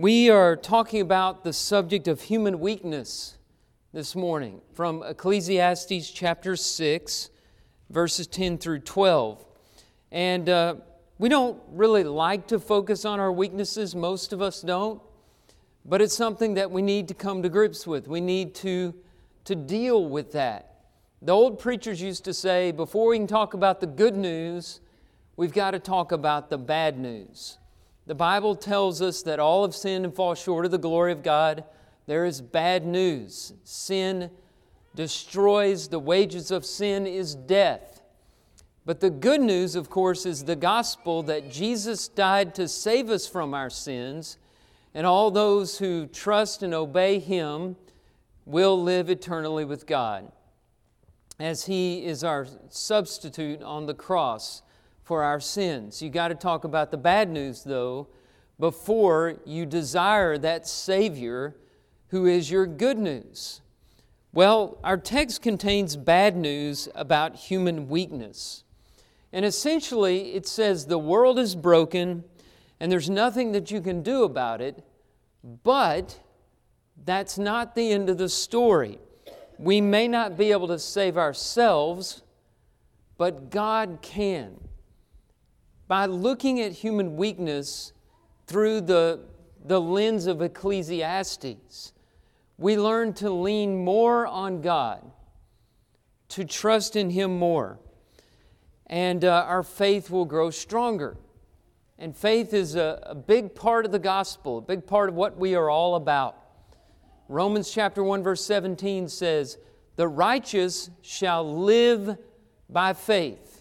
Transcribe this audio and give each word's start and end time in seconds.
We 0.00 0.30
are 0.30 0.54
talking 0.54 1.00
about 1.00 1.42
the 1.42 1.52
subject 1.52 2.06
of 2.06 2.20
human 2.20 2.60
weakness 2.60 3.36
this 3.92 4.14
morning 4.14 4.60
from 4.72 5.02
Ecclesiastes 5.02 6.12
chapter 6.12 6.54
6, 6.54 7.30
verses 7.90 8.28
10 8.28 8.58
through 8.58 8.78
12. 8.78 9.44
And 10.12 10.48
uh, 10.48 10.76
we 11.18 11.28
don't 11.28 11.60
really 11.72 12.04
like 12.04 12.46
to 12.46 12.60
focus 12.60 13.04
on 13.04 13.18
our 13.18 13.32
weaknesses, 13.32 13.96
most 13.96 14.32
of 14.32 14.40
us 14.40 14.62
don't, 14.62 15.02
but 15.84 16.00
it's 16.00 16.14
something 16.14 16.54
that 16.54 16.70
we 16.70 16.80
need 16.80 17.08
to 17.08 17.14
come 17.14 17.42
to 17.42 17.48
grips 17.48 17.84
with. 17.84 18.06
We 18.06 18.20
need 18.20 18.54
to, 18.54 18.94
to 19.46 19.56
deal 19.56 20.08
with 20.08 20.30
that. 20.30 20.76
The 21.22 21.32
old 21.32 21.58
preachers 21.58 22.00
used 22.00 22.24
to 22.26 22.32
say, 22.32 22.70
before 22.70 23.08
we 23.08 23.18
can 23.18 23.26
talk 23.26 23.52
about 23.52 23.80
the 23.80 23.88
good 23.88 24.16
news, 24.16 24.78
we've 25.34 25.52
got 25.52 25.72
to 25.72 25.80
talk 25.80 26.12
about 26.12 26.50
the 26.50 26.58
bad 26.58 27.00
news. 27.00 27.58
The 28.08 28.14
Bible 28.14 28.56
tells 28.56 29.02
us 29.02 29.20
that 29.24 29.38
all 29.38 29.66
have 29.66 29.74
sinned 29.74 30.06
and 30.06 30.14
fall 30.14 30.34
short 30.34 30.64
of 30.64 30.70
the 30.70 30.78
glory 30.78 31.12
of 31.12 31.22
God. 31.22 31.64
There 32.06 32.24
is 32.24 32.40
bad 32.40 32.86
news. 32.86 33.52
Sin 33.64 34.30
destroys, 34.94 35.88
the 35.88 35.98
wages 35.98 36.50
of 36.50 36.64
sin 36.64 37.06
is 37.06 37.34
death. 37.34 38.00
But 38.86 39.00
the 39.00 39.10
good 39.10 39.42
news, 39.42 39.74
of 39.74 39.90
course, 39.90 40.24
is 40.24 40.44
the 40.44 40.56
gospel 40.56 41.22
that 41.24 41.50
Jesus 41.50 42.08
died 42.08 42.54
to 42.54 42.66
save 42.66 43.10
us 43.10 43.28
from 43.28 43.52
our 43.52 43.68
sins, 43.68 44.38
and 44.94 45.06
all 45.06 45.30
those 45.30 45.76
who 45.76 46.06
trust 46.06 46.62
and 46.62 46.72
obey 46.72 47.18
Him 47.18 47.76
will 48.46 48.82
live 48.82 49.10
eternally 49.10 49.66
with 49.66 49.86
God, 49.86 50.32
as 51.38 51.66
He 51.66 52.06
is 52.06 52.24
our 52.24 52.46
substitute 52.70 53.62
on 53.62 53.84
the 53.84 53.92
cross 53.92 54.62
for 55.08 55.22
our 55.22 55.40
sins. 55.40 56.02
You 56.02 56.10
got 56.10 56.28
to 56.28 56.34
talk 56.34 56.64
about 56.64 56.90
the 56.90 56.98
bad 56.98 57.30
news, 57.30 57.64
though, 57.64 58.08
before 58.58 59.36
you 59.46 59.64
desire 59.64 60.36
that 60.36 60.68
Savior 60.68 61.56
who 62.08 62.26
is 62.26 62.50
your 62.50 62.66
good 62.66 62.98
news. 62.98 63.62
Well, 64.34 64.76
our 64.84 64.98
text 64.98 65.40
contains 65.40 65.96
bad 65.96 66.36
news 66.36 66.90
about 66.94 67.36
human 67.36 67.88
weakness. 67.88 68.64
And 69.32 69.46
essentially, 69.46 70.34
it 70.34 70.46
says 70.46 70.84
the 70.84 70.98
world 70.98 71.38
is 71.38 71.54
broken 71.54 72.24
and 72.78 72.92
there's 72.92 73.08
nothing 73.08 73.52
that 73.52 73.70
you 73.70 73.80
can 73.80 74.02
do 74.02 74.24
about 74.24 74.60
it, 74.60 74.84
but 75.64 76.20
that's 77.06 77.38
not 77.38 77.74
the 77.74 77.92
end 77.92 78.10
of 78.10 78.18
the 78.18 78.28
story. 78.28 78.98
We 79.58 79.80
may 79.80 80.06
not 80.06 80.36
be 80.36 80.52
able 80.52 80.68
to 80.68 80.78
save 80.78 81.16
ourselves, 81.16 82.20
but 83.16 83.50
God 83.50 84.00
can 84.02 84.67
by 85.88 86.04
looking 86.04 86.60
at 86.60 86.72
human 86.72 87.16
weakness 87.16 87.92
through 88.46 88.82
the, 88.82 89.20
the 89.64 89.80
lens 89.80 90.26
of 90.26 90.42
Ecclesiastes, 90.42 91.94
we 92.58 92.76
learn 92.76 93.14
to 93.14 93.30
lean 93.30 93.84
more 93.84 94.26
on 94.26 94.60
God, 94.60 95.02
to 96.28 96.44
trust 96.44 96.94
in 96.94 97.10
Him 97.10 97.38
more, 97.38 97.78
and 98.86 99.24
uh, 99.24 99.44
our 99.48 99.62
faith 99.62 100.10
will 100.10 100.26
grow 100.26 100.50
stronger. 100.50 101.16
And 101.98 102.16
faith 102.16 102.54
is 102.54 102.76
a, 102.76 103.00
a 103.04 103.14
big 103.14 103.54
part 103.54 103.84
of 103.84 103.90
the 103.90 103.98
gospel, 103.98 104.58
a 104.58 104.62
big 104.62 104.86
part 104.86 105.08
of 105.08 105.14
what 105.14 105.36
we 105.36 105.54
are 105.54 105.68
all 105.68 105.96
about. 105.96 106.36
Romans 107.28 107.70
chapter 107.70 108.04
1, 108.04 108.22
verse 108.22 108.44
17 108.44 109.08
says, 109.08 109.58
The 109.96 110.06
righteous 110.06 110.90
shall 111.02 111.58
live 111.60 112.16
by 112.70 112.92
faith. 112.92 113.57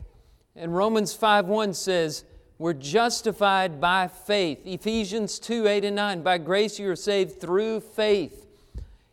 And 0.60 0.76
Romans 0.76 1.16
5:1 1.16 1.76
says, 1.76 2.24
We're 2.58 2.74
justified 2.74 3.80
by 3.80 4.08
faith. 4.08 4.66
Ephesians 4.66 5.38
2 5.38 5.68
8 5.68 5.86
and 5.86 5.96
9, 5.96 6.24
by 6.24 6.40
grace 6.40 6.80
you 6.80 6.90
are 6.90 6.96
saved 6.96 7.40
through 7.40 7.82
faith. 7.82 8.48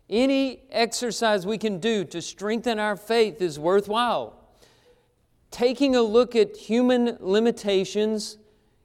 Any 0.08 0.62
exercise 0.70 1.46
we 1.46 1.58
can 1.58 1.80
do 1.80 2.04
to 2.06 2.22
strengthen 2.22 2.78
our 2.78 2.96
faith 2.96 3.42
is 3.42 3.58
worthwhile. 3.58 4.40
Taking 5.50 5.94
a 5.94 6.02
look 6.02 6.34
at 6.34 6.56
human 6.56 7.18
limitations 7.20 8.38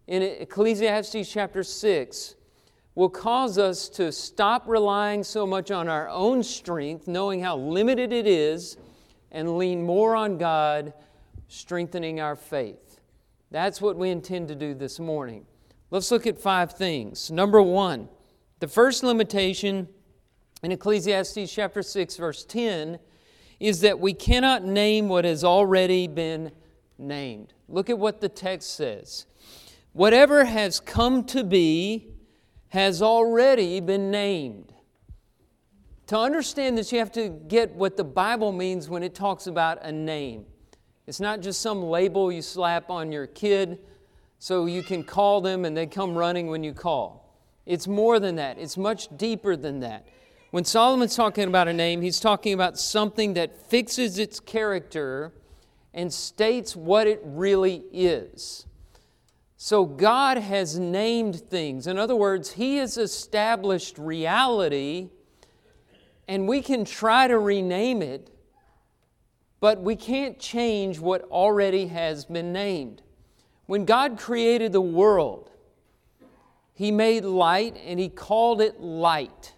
in 0.07 0.21
Ecclesiastes 0.21 1.31
chapter 1.31 1.63
6 1.63 2.35
will 2.93 3.09
cause 3.09 3.57
us 3.57 3.87
to 3.87 4.11
stop 4.11 4.67
relying 4.67 5.23
so 5.23 5.47
much 5.47 5.71
on 5.71 5.87
our 5.87 6.09
own 6.09 6.43
strength, 6.43 7.07
knowing 7.07 7.39
how 7.39 7.55
limited 7.55 8.11
it 8.11 8.27
is, 8.27 8.75
and 9.31 9.57
lean 9.57 9.81
more 9.81 10.13
on 10.13 10.37
God 10.37 10.93
strengthening 11.49 12.21
our 12.21 12.35
faith. 12.35 13.01
That's 13.51 13.81
what 13.81 13.97
we 13.97 14.11
intend 14.11 14.47
to 14.47 14.55
do 14.55 14.73
this 14.73 14.99
morning. 14.99 15.45
Let's 15.91 16.11
look 16.11 16.27
at 16.27 16.39
five 16.39 16.73
things. 16.73 17.31
Number 17.31 17.61
one, 17.61 18.07
the 18.59 18.67
first 18.67 19.03
limitation 19.03 19.89
in 20.61 20.71
Ecclesiastes 20.71 21.51
chapter 21.51 21.81
6, 21.81 22.17
verse 22.17 22.45
10, 22.45 22.99
is 23.59 23.81
that 23.81 23.99
we 23.99 24.13
cannot 24.13 24.63
name 24.63 25.09
what 25.09 25.25
has 25.25 25.43
already 25.43 26.07
been 26.07 26.51
named. 26.99 27.53
Look 27.67 27.89
at 27.89 27.97
what 27.97 28.21
the 28.21 28.29
text 28.29 28.75
says. 28.75 29.25
Whatever 29.93 30.45
has 30.45 30.79
come 30.79 31.23
to 31.25 31.43
be 31.43 32.09
has 32.67 33.01
already 33.01 33.79
been 33.79 34.11
named. 34.11 34.71
To 36.07 36.17
understand 36.17 36.77
this, 36.77 36.91
you 36.91 36.99
have 36.99 37.11
to 37.13 37.29
get 37.29 37.73
what 37.73 37.97
the 37.97 38.03
Bible 38.03 38.51
means 38.51 38.87
when 38.87 39.01
it 39.01 39.15
talks 39.15 39.47
about 39.47 39.83
a 39.83 39.91
name. 39.91 40.45
It's 41.09 41.19
not 41.19 41.41
just 41.41 41.61
some 41.61 41.81
label 41.81 42.31
you 42.31 42.43
slap 42.43 42.91
on 42.91 43.11
your 43.11 43.25
kid 43.25 43.79
so 44.37 44.67
you 44.67 44.83
can 44.83 45.03
call 45.03 45.41
them 45.41 45.65
and 45.65 45.75
they 45.75 45.87
come 45.87 46.13
running 46.13 46.51
when 46.51 46.63
you 46.63 46.71
call. 46.71 47.35
It's 47.65 47.87
more 47.87 48.19
than 48.19 48.35
that, 48.35 48.59
it's 48.59 48.77
much 48.77 49.07
deeper 49.17 49.55
than 49.55 49.79
that. 49.79 50.05
When 50.51 50.63
Solomon's 50.63 51.15
talking 51.15 51.47
about 51.47 51.67
a 51.67 51.73
name, 51.73 52.03
he's 52.03 52.19
talking 52.19 52.53
about 52.53 52.77
something 52.77 53.33
that 53.33 53.59
fixes 53.71 54.19
its 54.19 54.39
character 54.39 55.33
and 55.95 56.13
states 56.13 56.75
what 56.75 57.07
it 57.07 57.21
really 57.23 57.85
is. 57.91 58.67
So 59.57 59.85
God 59.85 60.37
has 60.37 60.77
named 60.77 61.41
things. 61.49 61.87
In 61.87 61.97
other 61.97 62.15
words, 62.15 62.51
He 62.51 62.77
has 62.77 62.99
established 62.99 63.97
reality, 63.97 65.09
and 66.27 66.47
we 66.47 66.61
can 66.61 66.85
try 66.85 67.27
to 67.27 67.39
rename 67.39 68.03
it, 68.03 68.29
but 69.59 69.81
we 69.81 69.95
can't 69.95 70.39
change 70.39 70.99
what 70.99 71.23
already 71.23 71.87
has 71.87 72.25
been 72.25 72.53
named. 72.53 73.01
When 73.65 73.85
God 73.85 74.17
created 74.17 74.71
the 74.71 74.81
world, 74.81 75.51
He 76.73 76.91
made 76.91 77.25
light 77.25 77.77
and 77.85 77.99
He 77.99 78.09
called 78.09 78.61
it 78.61 78.79
light. 78.79 79.53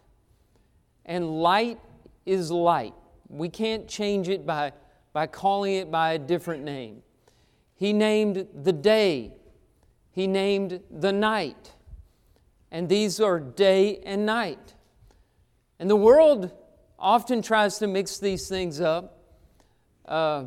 And 1.06 1.42
light 1.42 1.80
is 2.26 2.52
light. 2.52 2.94
We 3.28 3.50
can't 3.50 3.88
change 3.88 4.28
it 4.28 4.46
by, 4.46 4.74
by 5.14 5.28
calling 5.28 5.76
it 5.76 5.92
by 5.92 6.14
a 6.14 6.20
different 6.20 6.64
name. 6.64 7.04
He 7.76 7.94
named 7.94 8.48
the 8.54 8.74
day, 8.74 9.34
He 10.12 10.28
named 10.28 10.82
the 10.90 11.14
night. 11.14 11.74
And 12.72 12.90
these 12.90 13.20
are 13.20 13.40
day 13.40 14.02
and 14.06 14.26
night. 14.26 14.76
And 15.78 15.90
the 15.90 15.96
world 15.96 16.52
often 16.98 17.42
tries 17.42 17.80
to 17.80 17.88
mix 17.88 18.18
these 18.18 18.48
things 18.48 18.80
up 18.80 19.21
uh, 20.12 20.44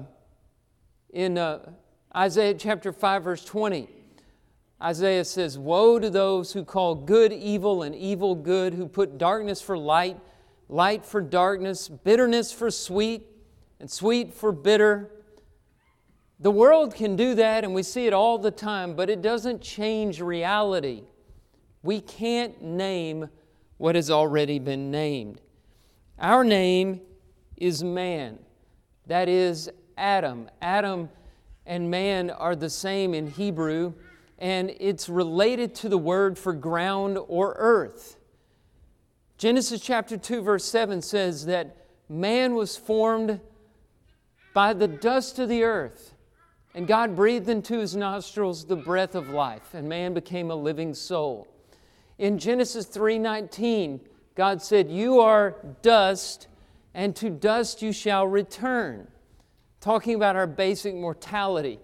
in 1.10 1.38
uh, 1.38 1.72
Isaiah 2.14 2.54
chapter 2.54 2.92
5, 2.92 3.24
verse 3.24 3.44
20. 3.44 3.88
Isaiah 4.82 5.24
says, 5.24 5.58
Woe 5.58 5.98
to 5.98 6.10
those 6.10 6.52
who 6.52 6.64
call 6.64 6.94
good 6.94 7.32
evil 7.32 7.82
and 7.82 7.94
evil 7.94 8.34
good, 8.34 8.74
who 8.74 8.86
put 8.86 9.16
darkness 9.16 9.62
for 9.62 9.78
light, 9.78 10.20
light 10.68 11.06
for 11.06 11.22
darkness, 11.22 11.88
bitterness 11.88 12.52
for 12.52 12.70
sweet, 12.70 13.26
and 13.80 13.90
sweet 13.90 14.34
for 14.34 14.52
bitter. 14.52 15.10
The 16.40 16.50
world 16.50 16.94
can 16.94 17.16
do 17.16 17.34
that, 17.36 17.64
and 17.64 17.74
we 17.74 17.82
see 17.82 18.06
it 18.06 18.12
all 18.12 18.36
the 18.36 18.50
time, 18.50 18.94
but 18.94 19.08
it 19.08 19.22
doesn't 19.22 19.62
change 19.62 20.20
reality. 20.20 21.04
We 21.82 22.02
can't 22.02 22.60
name 22.62 23.30
what 23.78 23.94
has 23.94 24.10
already 24.10 24.58
been 24.58 24.90
named. 24.90 25.40
Our 26.18 26.44
name 26.44 27.00
is 27.56 27.82
man. 27.82 28.40
That 29.06 29.28
is 29.28 29.70
Adam. 29.98 30.48
Adam 30.62 31.10
and 31.66 31.90
man 31.90 32.30
are 32.30 32.56
the 32.56 32.70
same 32.70 33.14
in 33.14 33.30
Hebrew, 33.30 33.94
and 34.38 34.74
it's 34.80 35.08
related 35.08 35.74
to 35.76 35.88
the 35.88 35.98
word 35.98 36.38
for 36.38 36.52
ground 36.52 37.18
or 37.28 37.54
earth. 37.58 38.16
Genesis 39.36 39.80
chapter 39.80 40.16
2, 40.16 40.42
verse 40.42 40.64
7 40.64 41.02
says 41.02 41.46
that 41.46 41.76
man 42.08 42.54
was 42.54 42.76
formed 42.76 43.40
by 44.54 44.72
the 44.72 44.88
dust 44.88 45.38
of 45.38 45.48
the 45.48 45.64
earth, 45.64 46.14
and 46.74 46.86
God 46.86 47.16
breathed 47.16 47.48
into 47.48 47.78
his 47.78 47.94
nostrils 47.94 48.64
the 48.64 48.76
breath 48.76 49.14
of 49.14 49.28
life, 49.28 49.74
and 49.74 49.88
man 49.88 50.14
became 50.14 50.50
a 50.50 50.54
living 50.54 50.94
soul. 50.94 51.48
In 52.18 52.38
Genesis 52.38 52.86
3:19, 52.86 54.00
God 54.34 54.62
said, 54.62 54.90
"You 54.90 55.20
are 55.20 55.56
dust, 55.82 56.46
and 56.94 57.14
to 57.16 57.30
dust 57.30 57.82
you 57.82 57.92
shall 57.92 58.26
return. 58.26 59.08
Talking 59.80 60.14
about 60.14 60.36
our 60.36 60.46
basic 60.46 60.94
mortality. 60.94 61.80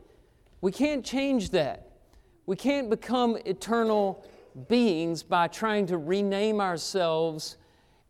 We 0.61 0.73
can't 0.73 1.05
change 1.05 1.51
that. 1.51 1.91
We 2.47 2.57
can't 2.57 2.89
become 2.89 3.37
eternal 3.45 4.25
beings 4.69 5.23
by 5.23 5.49
trying 5.49 5.87
to 5.87 5.99
rename 5.99 6.61
ourselves 6.61 7.57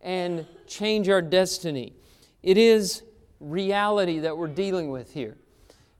and 0.01 0.45
change 0.67 1.09
our 1.09 1.21
destiny. 1.21 1.93
It 2.41 2.57
is 2.57 3.03
reality 3.39 4.19
that 4.19 4.37
we're 4.37 4.47
dealing 4.47 4.89
with 4.89 5.13
here. 5.13 5.37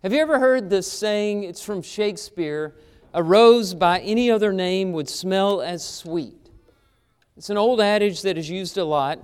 Have 0.04 0.14
you 0.14 0.20
ever 0.20 0.40
heard 0.40 0.70
this 0.70 0.92
saying? 0.92 1.44
It's 1.44 1.64
from 1.64 1.82
Shakespeare 1.82 2.76
a 3.14 3.22
rose 3.22 3.74
by 3.74 4.00
any 4.00 4.32
other 4.32 4.54
name 4.54 4.94
would 4.94 5.10
smell 5.10 5.62
as 5.62 5.88
sweet. 5.88 6.50
It's 7.36 7.50
an 7.50 7.58
old 7.58 7.82
adage 7.82 8.22
that 8.22 8.38
is 8.38 8.50
used 8.50 8.78
a 8.78 8.86
lot. 8.86 9.20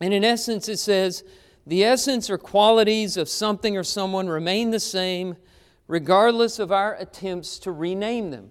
And 0.00 0.12
in 0.12 0.24
essence, 0.24 0.68
it 0.68 0.78
says 0.78 1.24
the 1.66 1.84
essence 1.84 2.28
or 2.28 2.38
qualities 2.38 3.16
of 3.16 3.28
something 3.28 3.76
or 3.76 3.84
someone 3.84 4.28
remain 4.28 4.70
the 4.70 4.80
same 4.80 5.36
regardless 5.86 6.58
of 6.58 6.72
our 6.72 6.94
attempts 6.96 7.58
to 7.60 7.72
rename 7.72 8.30
them. 8.30 8.50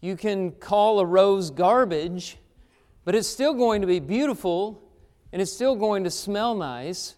You 0.00 0.16
can 0.16 0.52
call 0.52 1.00
a 1.00 1.06
rose 1.06 1.50
garbage, 1.50 2.38
but 3.04 3.14
it's 3.14 3.28
still 3.28 3.54
going 3.54 3.80
to 3.80 3.86
be 3.86 4.00
beautiful 4.00 4.82
and 5.32 5.42
it's 5.42 5.52
still 5.52 5.74
going 5.74 6.04
to 6.04 6.10
smell 6.10 6.54
nice. 6.54 7.16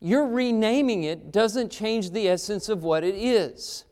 Your 0.00 0.26
renaming 0.26 1.04
it 1.04 1.32
doesn't 1.32 1.70
change 1.70 2.10
the 2.10 2.28
essence 2.28 2.68
of 2.68 2.82
what 2.82 3.04
it 3.04 3.14
is. 3.14 3.84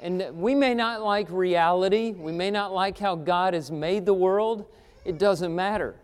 And 0.00 0.24
we 0.34 0.54
may 0.54 0.74
not 0.74 1.02
like 1.02 1.30
reality, 1.30 2.12
we 2.12 2.32
may 2.32 2.50
not 2.50 2.72
like 2.72 2.98
how 2.98 3.14
God 3.14 3.54
has 3.54 3.70
made 3.70 4.04
the 4.04 4.14
world. 4.14 4.66
It 5.04 5.18
doesn't 5.18 5.54
matter. 5.54 5.96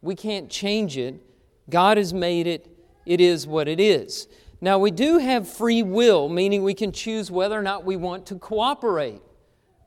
We 0.00 0.14
can't 0.14 0.48
change 0.48 0.96
it. 0.96 1.20
God 1.70 1.96
has 1.96 2.12
made 2.12 2.46
it, 2.46 2.68
it 3.06 3.20
is 3.20 3.46
what 3.46 3.68
it 3.68 3.80
is. 3.80 4.28
Now, 4.60 4.78
we 4.78 4.90
do 4.90 5.18
have 5.18 5.48
free 5.48 5.82
will, 5.82 6.28
meaning 6.28 6.62
we 6.62 6.74
can 6.74 6.92
choose 6.92 7.30
whether 7.30 7.58
or 7.58 7.62
not 7.62 7.84
we 7.84 7.96
want 7.96 8.26
to 8.26 8.36
cooperate 8.36 9.20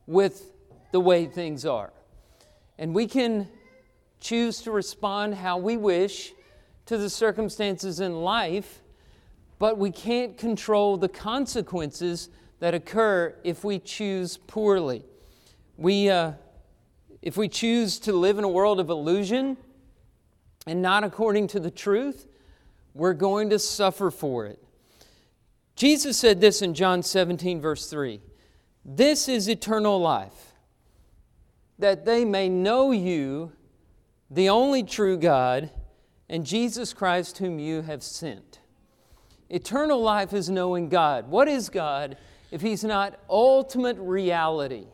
with 0.06 0.52
the 0.92 1.00
way 1.00 1.26
things 1.26 1.66
are. 1.66 1.94
And 2.78 2.94
we 2.94 3.08
can 3.08 3.48
choose 4.20 4.62
to 4.64 4.72
respond 4.72 5.36
how 5.36 5.58
we 5.58 5.78
wish 5.78 6.34
to 6.88 6.98
the 6.98 7.10
circumstances 7.10 8.00
in 8.00 8.22
life, 8.22 8.82
but 9.60 9.78
we 9.78 9.92
can't 9.92 10.38
control 10.38 10.98
the 10.98 11.10
consequences 11.10 12.30
that 12.60 12.74
occur 12.74 13.34
if 13.44 13.64
we 13.64 13.80
choose 13.80 14.38
poorly. 14.38 15.06
We, 15.78 16.10
uh, 16.10 16.34
if 17.22 17.38
we 17.38 17.48
choose 17.48 18.00
to 18.00 18.14
live 18.14 18.38
in 18.38 18.44
a 18.44 18.50
world 18.50 18.80
of 18.80 18.90
illusion 18.90 19.58
and 20.66 20.82
not 20.82 21.04
according 21.04 21.48
to 21.48 21.60
the 21.60 21.72
truth, 21.72 22.28
we're 22.94 23.14
going 23.14 23.50
to 23.50 23.60
suffer 23.60 24.10
for 24.10 24.46
it. 24.46 24.62
Jesus 25.76 26.18
said 26.18 26.40
this 26.40 26.62
in 26.62 26.74
John 26.74 27.04
17, 27.04 27.60
verse 27.60 27.90
3 27.90 28.22
This 28.84 29.28
is 29.28 29.50
eternal 29.50 30.00
life, 30.00 30.54
that 31.78 32.06
they 32.06 32.24
may 32.24 32.48
know 32.48 32.92
you, 32.92 33.52
the 34.32 34.50
only 34.50 34.84
true 34.84 35.18
God, 35.18 35.70
and 36.30 36.46
Jesus 36.46 36.94
Christ, 36.94 37.38
whom 37.38 37.60
you 37.60 37.82
have 37.82 38.02
sent. 38.02 38.60
Eternal 39.50 40.02
life 40.02 40.34
is 40.34 40.50
knowing 40.50 40.90
God. 40.90 41.28
What 41.28 41.48
is 41.48 41.70
God 41.70 42.18
if 42.52 42.62
He's 42.62 42.84
not 42.84 43.20
ultimate 43.30 43.98
reality? 44.00 44.86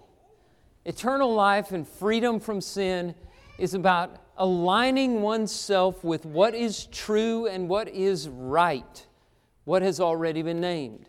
Eternal 0.83 1.33
life 1.33 1.71
and 1.71 1.88
freedom 1.88 2.39
from 2.39 2.59
sin 2.59 3.13
is 3.62 3.75
about 3.75 4.16
aligning 4.38 5.22
oneself 5.22 6.04
with 6.04 6.25
what 6.25 6.56
is 6.56 6.88
true 6.88 7.46
and 7.46 7.69
what 7.69 7.88
is 7.90 8.28
right, 8.28 9.06
what 9.66 9.84
has 9.84 10.00
already 10.00 10.42
been 10.42 10.60
named. 10.60 11.08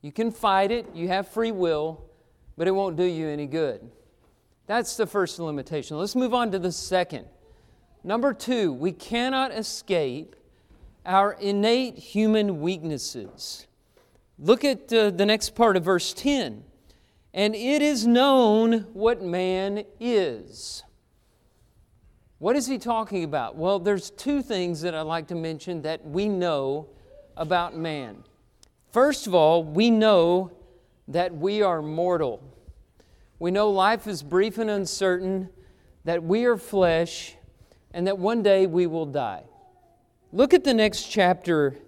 You 0.00 0.12
can 0.12 0.30
fight 0.30 0.70
it, 0.70 0.86
you 0.94 1.08
have 1.08 1.26
free 1.26 1.50
will, 1.50 2.04
but 2.56 2.68
it 2.68 2.70
won't 2.70 2.96
do 2.96 3.02
you 3.02 3.26
any 3.26 3.46
good. 3.46 3.90
That's 4.68 4.96
the 4.96 5.04
first 5.04 5.40
limitation. 5.40 5.98
Let's 5.98 6.14
move 6.14 6.32
on 6.32 6.52
to 6.52 6.60
the 6.60 6.70
second. 6.70 7.26
Number 8.04 8.32
two, 8.32 8.72
we 8.72 8.92
cannot 8.92 9.50
escape 9.50 10.36
our 11.04 11.32
innate 11.32 11.98
human 11.98 12.60
weaknesses. 12.60 13.66
Look 14.38 14.64
at 14.64 14.92
uh, 14.92 15.10
the 15.10 15.26
next 15.26 15.56
part 15.56 15.76
of 15.76 15.82
verse 15.82 16.12
10. 16.12 16.62
And 17.32 17.56
it 17.56 17.82
is 17.82 18.06
known 18.06 18.86
what 18.92 19.22
man 19.22 19.82
is. 19.98 20.83
What 22.44 22.56
is 22.56 22.66
he 22.66 22.76
talking 22.76 23.24
about? 23.24 23.56
Well, 23.56 23.78
there's 23.78 24.10
two 24.10 24.42
things 24.42 24.82
that 24.82 24.94
I'd 24.94 25.00
like 25.06 25.28
to 25.28 25.34
mention 25.34 25.80
that 25.80 26.04
we 26.04 26.28
know 26.28 26.88
about 27.38 27.74
man. 27.74 28.22
First 28.92 29.26
of 29.26 29.34
all, 29.34 29.64
we 29.64 29.88
know 29.90 30.52
that 31.08 31.34
we 31.34 31.62
are 31.62 31.80
mortal. 31.80 32.42
We 33.38 33.50
know 33.50 33.70
life 33.70 34.06
is 34.06 34.22
brief 34.22 34.58
and 34.58 34.68
uncertain, 34.68 35.48
that 36.04 36.22
we 36.22 36.44
are 36.44 36.58
flesh, 36.58 37.34
and 37.94 38.06
that 38.06 38.18
one 38.18 38.42
day 38.42 38.66
we 38.66 38.86
will 38.86 39.06
die. 39.06 39.44
Look 40.30 40.52
at 40.52 40.64
the 40.64 40.74
next 40.74 41.04
chapter 41.04 41.78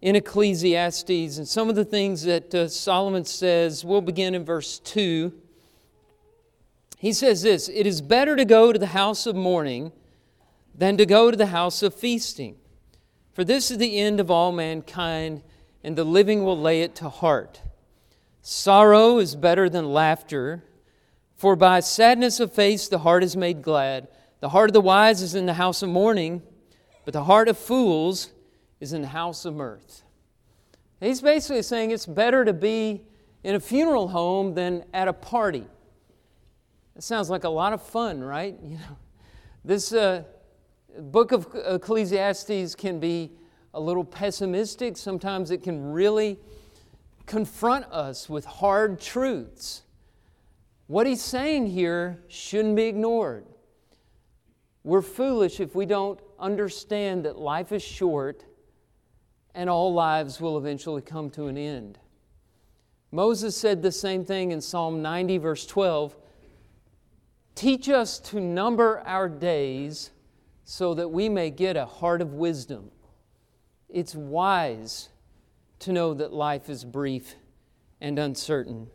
in 0.00 0.14
Ecclesiastes 0.14 1.38
and 1.38 1.48
some 1.48 1.68
of 1.68 1.74
the 1.74 1.84
things 1.84 2.22
that 2.22 2.54
uh, 2.54 2.68
Solomon 2.68 3.24
says. 3.24 3.84
We'll 3.84 4.00
begin 4.00 4.36
in 4.36 4.44
verse 4.44 4.78
2. 4.78 5.32
He 6.98 7.12
says 7.12 7.42
this 7.42 7.68
It 7.68 7.86
is 7.86 8.00
better 8.00 8.36
to 8.36 8.44
go 8.44 8.72
to 8.72 8.78
the 8.78 8.88
house 8.88 9.26
of 9.26 9.34
mourning 9.34 9.92
than 10.74 10.96
to 10.96 11.06
go 11.06 11.30
to 11.30 11.36
the 11.36 11.46
house 11.46 11.82
of 11.82 11.94
feasting. 11.94 12.56
For 13.32 13.44
this 13.44 13.70
is 13.70 13.78
the 13.78 13.98
end 13.98 14.20
of 14.20 14.30
all 14.30 14.52
mankind, 14.52 15.42
and 15.82 15.96
the 15.96 16.04
living 16.04 16.44
will 16.44 16.58
lay 16.58 16.82
it 16.82 16.94
to 16.96 17.08
heart. 17.08 17.62
Sorrow 18.42 19.18
is 19.18 19.36
better 19.36 19.68
than 19.68 19.92
laughter, 19.92 20.64
for 21.36 21.54
by 21.54 21.80
sadness 21.80 22.40
of 22.40 22.52
face 22.52 22.88
the 22.88 22.98
heart 22.98 23.22
is 23.22 23.36
made 23.36 23.62
glad. 23.62 24.08
The 24.40 24.48
heart 24.50 24.70
of 24.70 24.74
the 24.74 24.80
wise 24.80 25.22
is 25.22 25.34
in 25.34 25.46
the 25.46 25.54
house 25.54 25.82
of 25.82 25.88
mourning 25.88 26.42
but 27.08 27.14
the 27.14 27.24
heart 27.24 27.48
of 27.48 27.56
fools 27.56 28.32
is 28.80 28.92
in 28.92 29.00
the 29.00 29.08
house 29.08 29.46
of 29.46 29.54
mirth. 29.54 30.02
He's 31.00 31.22
basically 31.22 31.62
saying 31.62 31.90
it's 31.90 32.04
better 32.04 32.44
to 32.44 32.52
be 32.52 33.00
in 33.42 33.54
a 33.54 33.60
funeral 33.60 34.08
home 34.08 34.52
than 34.52 34.84
at 34.92 35.08
a 35.08 35.14
party. 35.14 35.64
It 36.98 37.04
sounds 37.04 37.30
like 37.30 37.44
a 37.44 37.48
lot 37.48 37.72
of 37.72 37.80
fun, 37.80 38.22
right? 38.22 38.58
You 38.64 38.76
know, 38.76 38.98
this 39.64 39.92
uh, 39.92 40.24
book 40.98 41.30
of 41.30 41.46
Ecclesiastes 41.54 42.74
can 42.74 42.98
be 42.98 43.30
a 43.72 43.80
little 43.80 44.02
pessimistic. 44.02 44.96
Sometimes 44.96 45.52
it 45.52 45.62
can 45.62 45.92
really 45.92 46.38
confront 47.26 47.84
us 47.92 48.28
with 48.28 48.44
hard 48.44 49.00
truths. 49.00 49.82
What 50.88 51.06
he's 51.06 51.22
saying 51.22 51.68
here 51.68 52.20
shouldn't 52.26 52.74
be 52.74 52.84
ignored. 52.84 53.44
We're 54.82 55.02
foolish 55.02 55.60
if 55.60 55.76
we 55.76 55.86
don't 55.86 56.18
understand 56.38 57.24
that 57.26 57.38
life 57.38 57.70
is 57.70 57.82
short 57.82 58.44
and 59.54 59.70
all 59.70 59.92
lives 59.92 60.40
will 60.40 60.58
eventually 60.58 61.02
come 61.02 61.30
to 61.30 61.46
an 61.46 61.58
end. 61.58 61.98
Moses 63.12 63.56
said 63.56 63.82
the 63.82 63.92
same 63.92 64.24
thing 64.24 64.50
in 64.50 64.60
Psalm 64.60 65.00
90, 65.00 65.38
verse 65.38 65.64
12 65.64 66.16
Teach 67.58 67.88
us 67.88 68.20
to 68.20 68.38
number 68.38 69.02
our 69.04 69.28
days 69.28 70.12
so 70.62 70.94
that 70.94 71.08
we 71.08 71.28
may 71.28 71.50
get 71.50 71.76
a 71.76 71.86
heart 71.86 72.22
of 72.22 72.34
wisdom. 72.34 72.92
It's 73.88 74.14
wise 74.14 75.08
to 75.80 75.92
know 75.92 76.14
that 76.14 76.32
life 76.32 76.70
is 76.70 76.84
brief 76.84 77.34
and 78.00 78.16
uncertain. 78.16 78.86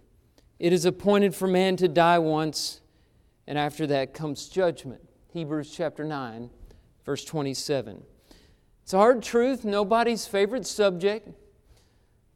It 0.59 0.71
is 0.71 0.85
appointed 0.85 1.35
for 1.35 1.45
man 1.45 1.75
to 1.75 1.89
die 1.89 2.19
once, 2.19 2.79
and 3.47 3.57
after 3.57 3.85
that 3.87 4.13
comes 4.13 4.47
judgment. 4.47 5.01
Hebrews 5.33 5.69
chapter 5.69 6.05
9, 6.05 6.49
verse 7.05 7.25
27. 7.25 8.01
It's 8.81 8.93
a 8.93 8.97
hard 8.97 9.21
truth, 9.21 9.65
nobody's 9.65 10.25
favorite 10.25 10.65
subject, 10.65 11.27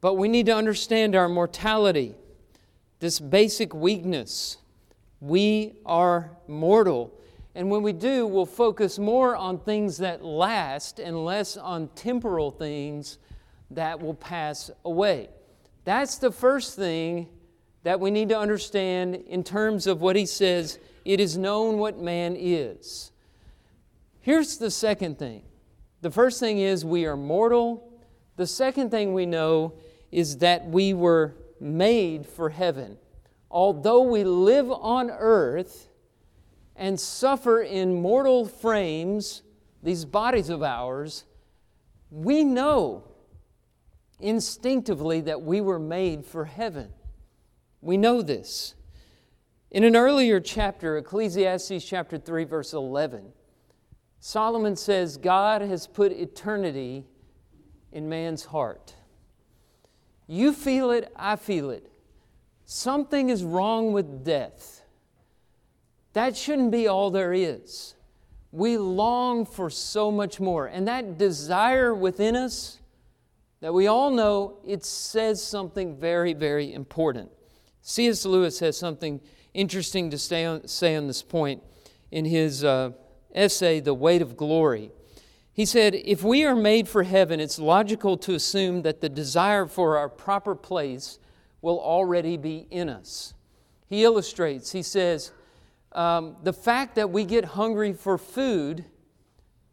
but 0.02 0.18
we 0.18 0.28
need 0.28 0.44
to 0.44 0.54
understand 0.54 1.16
our 1.16 1.30
mortality, 1.30 2.16
this 2.98 3.18
basic 3.18 3.72
weakness. 3.72 4.58
We 5.20 5.74
are 5.84 6.30
mortal. 6.46 7.12
And 7.54 7.70
when 7.70 7.82
we 7.82 7.92
do, 7.92 8.26
we'll 8.26 8.46
focus 8.46 8.98
more 8.98 9.34
on 9.34 9.58
things 9.58 9.98
that 9.98 10.24
last 10.24 11.00
and 11.00 11.24
less 11.24 11.56
on 11.56 11.88
temporal 11.88 12.50
things 12.50 13.18
that 13.70 14.00
will 14.00 14.14
pass 14.14 14.70
away. 14.84 15.28
That's 15.84 16.18
the 16.18 16.30
first 16.30 16.76
thing 16.76 17.28
that 17.82 18.00
we 18.00 18.10
need 18.10 18.28
to 18.28 18.38
understand 18.38 19.14
in 19.14 19.42
terms 19.42 19.86
of 19.86 20.00
what 20.00 20.14
he 20.14 20.26
says 20.26 20.78
it 21.04 21.20
is 21.20 21.38
known 21.38 21.78
what 21.78 21.98
man 21.98 22.36
is. 22.38 23.12
Here's 24.20 24.58
the 24.58 24.70
second 24.70 25.18
thing 25.18 25.42
the 26.00 26.10
first 26.10 26.38
thing 26.38 26.58
is 26.58 26.84
we 26.84 27.06
are 27.06 27.16
mortal. 27.16 27.84
The 28.36 28.46
second 28.46 28.90
thing 28.90 29.14
we 29.14 29.26
know 29.26 29.72
is 30.12 30.38
that 30.38 30.66
we 30.66 30.94
were 30.94 31.34
made 31.60 32.24
for 32.24 32.50
heaven. 32.50 32.98
Although 33.50 34.02
we 34.02 34.24
live 34.24 34.70
on 34.70 35.10
earth 35.10 35.88
and 36.76 36.98
suffer 36.98 37.60
in 37.60 38.00
mortal 38.00 38.46
frames, 38.46 39.42
these 39.82 40.04
bodies 40.04 40.48
of 40.48 40.62
ours, 40.62 41.24
we 42.10 42.44
know 42.44 43.04
instinctively 44.20 45.20
that 45.22 45.42
we 45.42 45.60
were 45.60 45.78
made 45.78 46.24
for 46.24 46.44
heaven. 46.44 46.90
We 47.80 47.96
know 47.96 48.22
this. 48.22 48.74
In 49.70 49.84
an 49.84 49.96
earlier 49.96 50.40
chapter, 50.40 50.96
Ecclesiastes 50.96 51.84
chapter 51.84 52.18
3, 52.18 52.44
verse 52.44 52.72
11, 52.72 53.32
Solomon 54.20 54.76
says, 54.76 55.16
God 55.16 55.62
has 55.62 55.86
put 55.86 56.10
eternity 56.12 57.04
in 57.92 58.08
man's 58.08 58.46
heart. 58.46 58.94
You 60.26 60.52
feel 60.52 60.90
it, 60.90 61.12
I 61.14 61.36
feel 61.36 61.70
it. 61.70 61.90
Something 62.70 63.30
is 63.30 63.44
wrong 63.44 63.94
with 63.94 64.26
death. 64.26 64.82
That 66.12 66.36
shouldn't 66.36 66.70
be 66.70 66.86
all 66.86 67.10
there 67.10 67.32
is. 67.32 67.94
We 68.52 68.76
long 68.76 69.46
for 69.46 69.70
so 69.70 70.10
much 70.10 70.38
more. 70.38 70.66
And 70.66 70.86
that 70.86 71.16
desire 71.16 71.94
within 71.94 72.36
us 72.36 72.78
that 73.60 73.72
we 73.72 73.86
all 73.86 74.10
know, 74.10 74.58
it 74.66 74.84
says 74.84 75.42
something 75.42 75.96
very, 75.96 76.34
very 76.34 76.74
important. 76.74 77.30
C.S. 77.80 78.26
Lewis 78.26 78.58
has 78.58 78.76
something 78.76 79.22
interesting 79.54 80.10
to 80.10 80.44
on, 80.44 80.68
say 80.68 80.94
on 80.94 81.06
this 81.06 81.22
point 81.22 81.62
in 82.10 82.26
his 82.26 82.64
uh, 82.64 82.90
essay, 83.34 83.80
The 83.80 83.94
Weight 83.94 84.20
of 84.20 84.36
Glory. 84.36 84.90
He 85.54 85.64
said, 85.64 85.94
If 85.94 86.22
we 86.22 86.44
are 86.44 86.54
made 86.54 86.86
for 86.86 87.04
heaven, 87.04 87.40
it's 87.40 87.58
logical 87.58 88.18
to 88.18 88.34
assume 88.34 88.82
that 88.82 89.00
the 89.00 89.08
desire 89.08 89.64
for 89.64 89.96
our 89.96 90.10
proper 90.10 90.54
place 90.54 91.18
will 91.60 91.80
already 91.80 92.36
be 92.36 92.66
in 92.70 92.88
us. 92.88 93.34
He 93.86 94.04
illustrates, 94.04 94.72
he 94.72 94.82
says, 94.82 95.32
um, 95.92 96.36
the 96.42 96.52
fact 96.52 96.94
that 96.96 97.10
we 97.10 97.24
get 97.24 97.44
hungry 97.44 97.92
for 97.92 98.18
food 98.18 98.84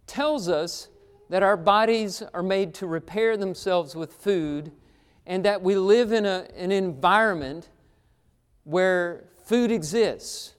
tells 0.07 0.47
us 0.47 0.87
that 1.29 1.43
our 1.43 1.57
bodies 1.57 2.23
are 2.33 2.43
made 2.43 2.73
to 2.75 2.87
repair 2.87 3.35
themselves 3.35 3.95
with 3.95 4.13
food 4.13 4.71
and 5.25 5.43
that 5.43 5.61
we 5.61 5.75
live 5.75 6.11
in 6.11 6.25
a, 6.25 6.47
an 6.55 6.71
environment 6.71 7.69
where 8.63 9.25
food 9.43 9.71
exists. 9.71 10.53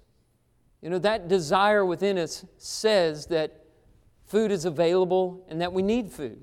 You 0.82 0.90
know, 0.90 0.98
that 0.98 1.28
desire 1.28 1.84
within 1.84 2.18
us 2.18 2.44
says 2.58 3.26
that 3.26 3.64
food 4.26 4.50
is 4.50 4.64
available 4.64 5.44
and 5.48 5.60
that 5.60 5.72
we 5.72 5.82
need 5.82 6.10
food. 6.10 6.42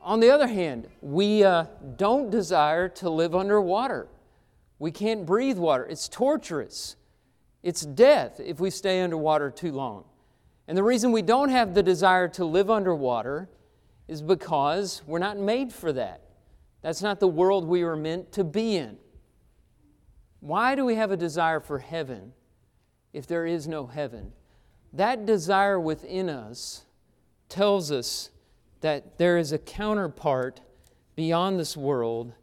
On 0.00 0.20
the 0.20 0.30
other 0.30 0.46
hand, 0.46 0.88
we 1.00 1.42
uh, 1.44 1.66
don't 1.96 2.30
desire 2.30 2.88
to 2.88 3.10
live 3.10 3.34
underwater. 3.34 4.08
We 4.78 4.90
can't 4.90 5.26
breathe 5.26 5.58
water. 5.58 5.84
It's 5.84 6.08
torturous. 6.08 6.96
It's 7.62 7.82
death 7.82 8.40
if 8.40 8.60
we 8.60 8.70
stay 8.70 9.00
underwater 9.00 9.50
too 9.50 9.72
long. 9.72 10.04
And 10.68 10.76
the 10.76 10.82
reason 10.82 11.12
we 11.12 11.22
don't 11.22 11.48
have 11.48 11.74
the 11.74 11.82
desire 11.82 12.28
to 12.28 12.44
live 12.44 12.70
underwater 12.70 13.48
is 14.08 14.22
because 14.22 15.02
we're 15.06 15.18
not 15.18 15.38
made 15.38 15.72
for 15.72 15.92
that. 15.92 16.22
That's 16.82 17.02
not 17.02 17.20
the 17.20 17.28
world 17.28 17.64
we 17.64 17.84
were 17.84 17.96
meant 17.96 18.32
to 18.32 18.44
be 18.44 18.76
in. 18.76 18.98
Why 20.40 20.74
do 20.74 20.84
we 20.84 20.96
have 20.96 21.12
a 21.12 21.16
desire 21.16 21.60
for 21.60 21.78
heaven 21.78 22.32
if 23.12 23.26
there 23.26 23.46
is 23.46 23.68
no 23.68 23.86
heaven? 23.86 24.32
That 24.92 25.24
desire 25.24 25.78
within 25.78 26.28
us 26.28 26.84
tells 27.48 27.92
us 27.92 28.30
that 28.82 29.18
there 29.18 29.38
is 29.38 29.52
a 29.52 29.58
counterpart 29.58 30.60
beyond 31.16 31.58
this 31.58 31.76
world 31.76 32.34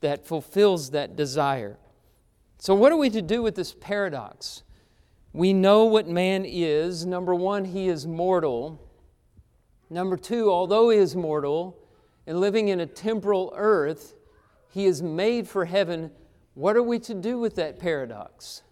that 0.00 0.26
fulfills 0.26 0.90
that 0.90 1.16
desire. 1.16 1.78
So, 2.58 2.74
what 2.74 2.92
are 2.92 2.96
we 2.96 3.10
to 3.10 3.22
do 3.22 3.42
with 3.42 3.54
this 3.54 3.74
paradox? 3.74 4.62
We 5.32 5.52
know 5.52 5.84
what 5.84 6.06
man 6.08 6.44
is. 6.46 7.06
Number 7.06 7.34
one, 7.34 7.64
he 7.64 7.88
is 7.88 8.06
mortal. 8.06 8.84
Number 9.90 10.16
two, 10.16 10.50
although 10.50 10.90
he 10.90 10.98
is 10.98 11.16
mortal 11.16 11.78
and 12.26 12.40
living 12.40 12.68
in 12.68 12.80
a 12.80 12.86
temporal 12.86 13.52
earth, 13.56 14.14
he 14.70 14.84
is 14.84 15.02
made 15.02 15.48
for 15.48 15.64
heaven 15.64 16.10
what 16.58 16.76
are 16.76 16.82
we 16.82 16.98
to 16.98 17.14
do 17.14 17.38
with 17.38 17.54
that 17.54 17.78
paradox? 17.78 18.62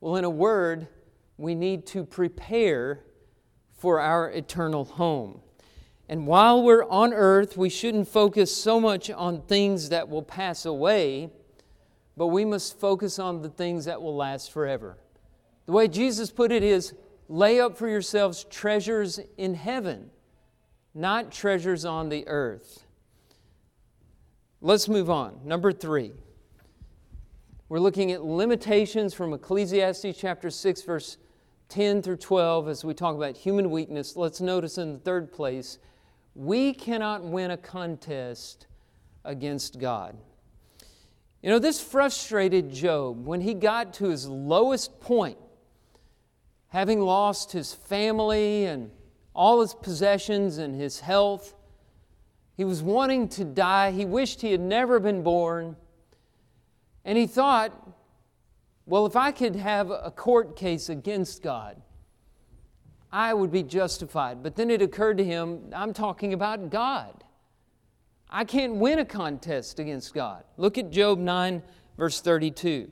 Well, 0.00 0.16
in 0.16 0.24
a 0.24 0.30
word, 0.30 0.88
we 1.36 1.54
need 1.54 1.86
to 1.86 2.04
prepare 2.04 3.04
for 3.78 4.00
our 4.00 4.28
eternal 4.32 4.84
home. 4.84 5.40
And 6.08 6.26
while 6.26 6.62
we're 6.62 6.84
on 6.84 7.14
earth, 7.14 7.56
we 7.56 7.68
shouldn't 7.68 8.08
focus 8.08 8.54
so 8.54 8.78
much 8.78 9.10
on 9.10 9.42
things 9.42 9.88
that 9.88 10.08
will 10.08 10.22
pass 10.22 10.66
away, 10.66 11.30
but 12.16 12.26
we 12.26 12.44
must 12.44 12.78
focus 12.78 13.18
on 13.18 13.42
the 13.42 13.48
things 13.48 13.86
that 13.86 14.02
will 14.02 14.14
last 14.14 14.52
forever. 14.52 14.98
The 15.66 15.72
way 15.72 15.88
Jesus 15.88 16.30
put 16.30 16.52
it 16.52 16.62
is 16.62 16.92
lay 17.28 17.58
up 17.58 17.76
for 17.76 17.88
yourselves 17.88 18.44
treasures 18.50 19.18
in 19.38 19.54
heaven, 19.54 20.10
not 20.94 21.32
treasures 21.32 21.84
on 21.84 22.10
the 22.10 22.28
earth. 22.28 22.84
Let's 24.60 24.88
move 24.88 25.10
on. 25.10 25.40
Number 25.44 25.72
three. 25.72 26.12
We're 27.70 27.80
looking 27.80 28.12
at 28.12 28.22
limitations 28.22 29.14
from 29.14 29.32
Ecclesiastes 29.32 30.18
chapter 30.18 30.50
6, 30.50 30.82
verse 30.82 31.16
10 31.70 32.02
through 32.02 32.18
12, 32.18 32.68
as 32.68 32.84
we 32.84 32.92
talk 32.92 33.16
about 33.16 33.36
human 33.36 33.70
weakness. 33.70 34.16
Let's 34.16 34.40
notice 34.40 34.76
in 34.76 34.92
the 34.92 34.98
third 34.98 35.32
place, 35.32 35.78
we 36.34 36.72
cannot 36.72 37.22
win 37.22 37.50
a 37.50 37.56
contest 37.56 38.66
against 39.24 39.78
God. 39.78 40.16
You 41.42 41.50
know, 41.50 41.58
this 41.58 41.80
frustrated 41.80 42.72
Job 42.72 43.26
when 43.26 43.40
he 43.40 43.54
got 43.54 43.94
to 43.94 44.08
his 44.08 44.26
lowest 44.26 45.00
point, 45.00 45.38
having 46.68 47.00
lost 47.00 47.52
his 47.52 47.72
family 47.72 48.64
and 48.64 48.90
all 49.34 49.60
his 49.60 49.74
possessions 49.74 50.58
and 50.58 50.74
his 50.74 51.00
health. 51.00 51.54
He 52.56 52.64
was 52.64 52.82
wanting 52.82 53.28
to 53.30 53.44
die. 53.44 53.90
He 53.90 54.04
wished 54.04 54.40
he 54.40 54.52
had 54.52 54.60
never 54.60 55.00
been 55.00 55.22
born. 55.22 55.76
And 57.04 57.18
he 57.18 57.26
thought, 57.26 57.72
well, 58.86 59.06
if 59.06 59.16
I 59.16 59.32
could 59.32 59.56
have 59.56 59.90
a 59.90 60.10
court 60.10 60.56
case 60.56 60.88
against 60.88 61.42
God, 61.42 61.80
I 63.14 63.32
would 63.32 63.52
be 63.52 63.62
justified. 63.62 64.42
But 64.42 64.56
then 64.56 64.70
it 64.70 64.82
occurred 64.82 65.18
to 65.18 65.24
him, 65.24 65.70
I'm 65.72 65.94
talking 65.94 66.32
about 66.34 66.68
God. 66.68 67.22
I 68.28 68.44
can't 68.44 68.74
win 68.74 68.98
a 68.98 69.04
contest 69.04 69.78
against 69.78 70.12
God. 70.12 70.42
Look 70.56 70.78
at 70.78 70.90
Job 70.90 71.20
9, 71.20 71.62
verse 71.96 72.20
32. 72.20 72.90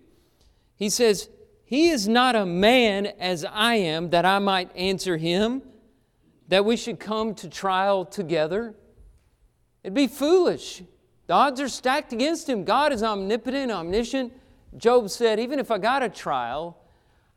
He 0.76 0.88
says, 0.88 1.28
He 1.64 1.88
is 1.88 2.06
not 2.06 2.36
a 2.36 2.46
man 2.46 3.06
as 3.06 3.44
I 3.44 3.74
am 3.74 4.10
that 4.10 4.24
I 4.24 4.38
might 4.38 4.70
answer 4.76 5.16
him, 5.16 5.62
that 6.46 6.64
we 6.64 6.76
should 6.76 7.00
come 7.00 7.34
to 7.34 7.48
trial 7.48 8.04
together. 8.04 8.76
It'd 9.82 9.92
be 9.92 10.06
foolish 10.06 10.82
the 11.26 11.34
odds 11.34 11.60
are 11.60 11.68
stacked 11.68 12.12
against 12.12 12.48
him. 12.48 12.62
God 12.62 12.92
is 12.92 13.02
omnipotent, 13.02 13.72
omniscient. 13.72 14.32
Job 14.76 15.10
said, 15.10 15.40
Even 15.40 15.58
if 15.58 15.70
I 15.70 15.78
got 15.78 16.02
a 16.02 16.08
trial, 16.08 16.76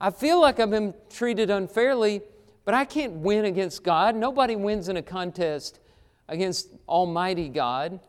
I 0.01 0.11
feel 0.11 0.41
like 0.41 0.59
I've 0.59 0.69
been 0.69 0.93
treated 1.09 1.49
unfairly, 1.49 2.21
but 2.65 2.73
I 2.73 2.83
can't 2.83 3.13
win 3.13 3.45
against 3.45 3.83
God. 3.83 4.15
Nobody 4.15 4.55
wins 4.55 4.89
in 4.89 4.97
a 4.97 5.01
contest 5.01 5.79
against 6.27 6.69
Almighty 6.89 7.47
God. 7.47 7.99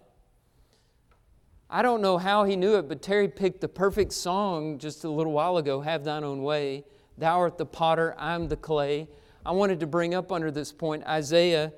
I 1.68 1.82
don't 1.82 2.00
know 2.00 2.16
how 2.16 2.44
he 2.44 2.56
knew 2.56 2.76
it, 2.76 2.88
but 2.88 3.02
Terry 3.02 3.28
picked 3.28 3.60
the 3.60 3.68
perfect 3.68 4.12
song 4.12 4.78
just 4.78 5.04
a 5.04 5.10
little 5.10 5.32
while 5.32 5.58
ago 5.58 5.80
Have 5.80 6.04
Thine 6.04 6.25
Own 6.25 6.42
Way. 6.42 6.84
Thou 7.18 7.40
art 7.40 7.58
the 7.58 7.66
potter, 7.66 8.14
I'm 8.18 8.48
the 8.48 8.56
clay. 8.56 9.08
I 9.44 9.52
wanted 9.52 9.80
to 9.80 9.86
bring 9.86 10.14
up 10.14 10.32
under 10.32 10.50
this 10.50 10.72
point 10.72 11.04
Isaiah 11.04 11.72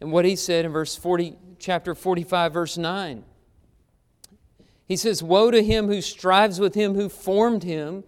and 0.00 0.12
what 0.12 0.24
he 0.24 0.36
said 0.36 0.64
in 0.64 0.72
verse 0.72 0.96
40, 0.96 1.36
chapter 1.58 1.94
45, 1.94 2.52
verse 2.52 2.76
9. 2.76 3.24
He 4.86 4.96
says, 4.96 5.22
Woe 5.22 5.50
to 5.50 5.62
him 5.62 5.86
who 5.86 6.00
strives 6.00 6.60
with 6.60 6.74
him 6.74 6.94
who 6.94 7.08
formed 7.08 7.62
him, 7.62 8.04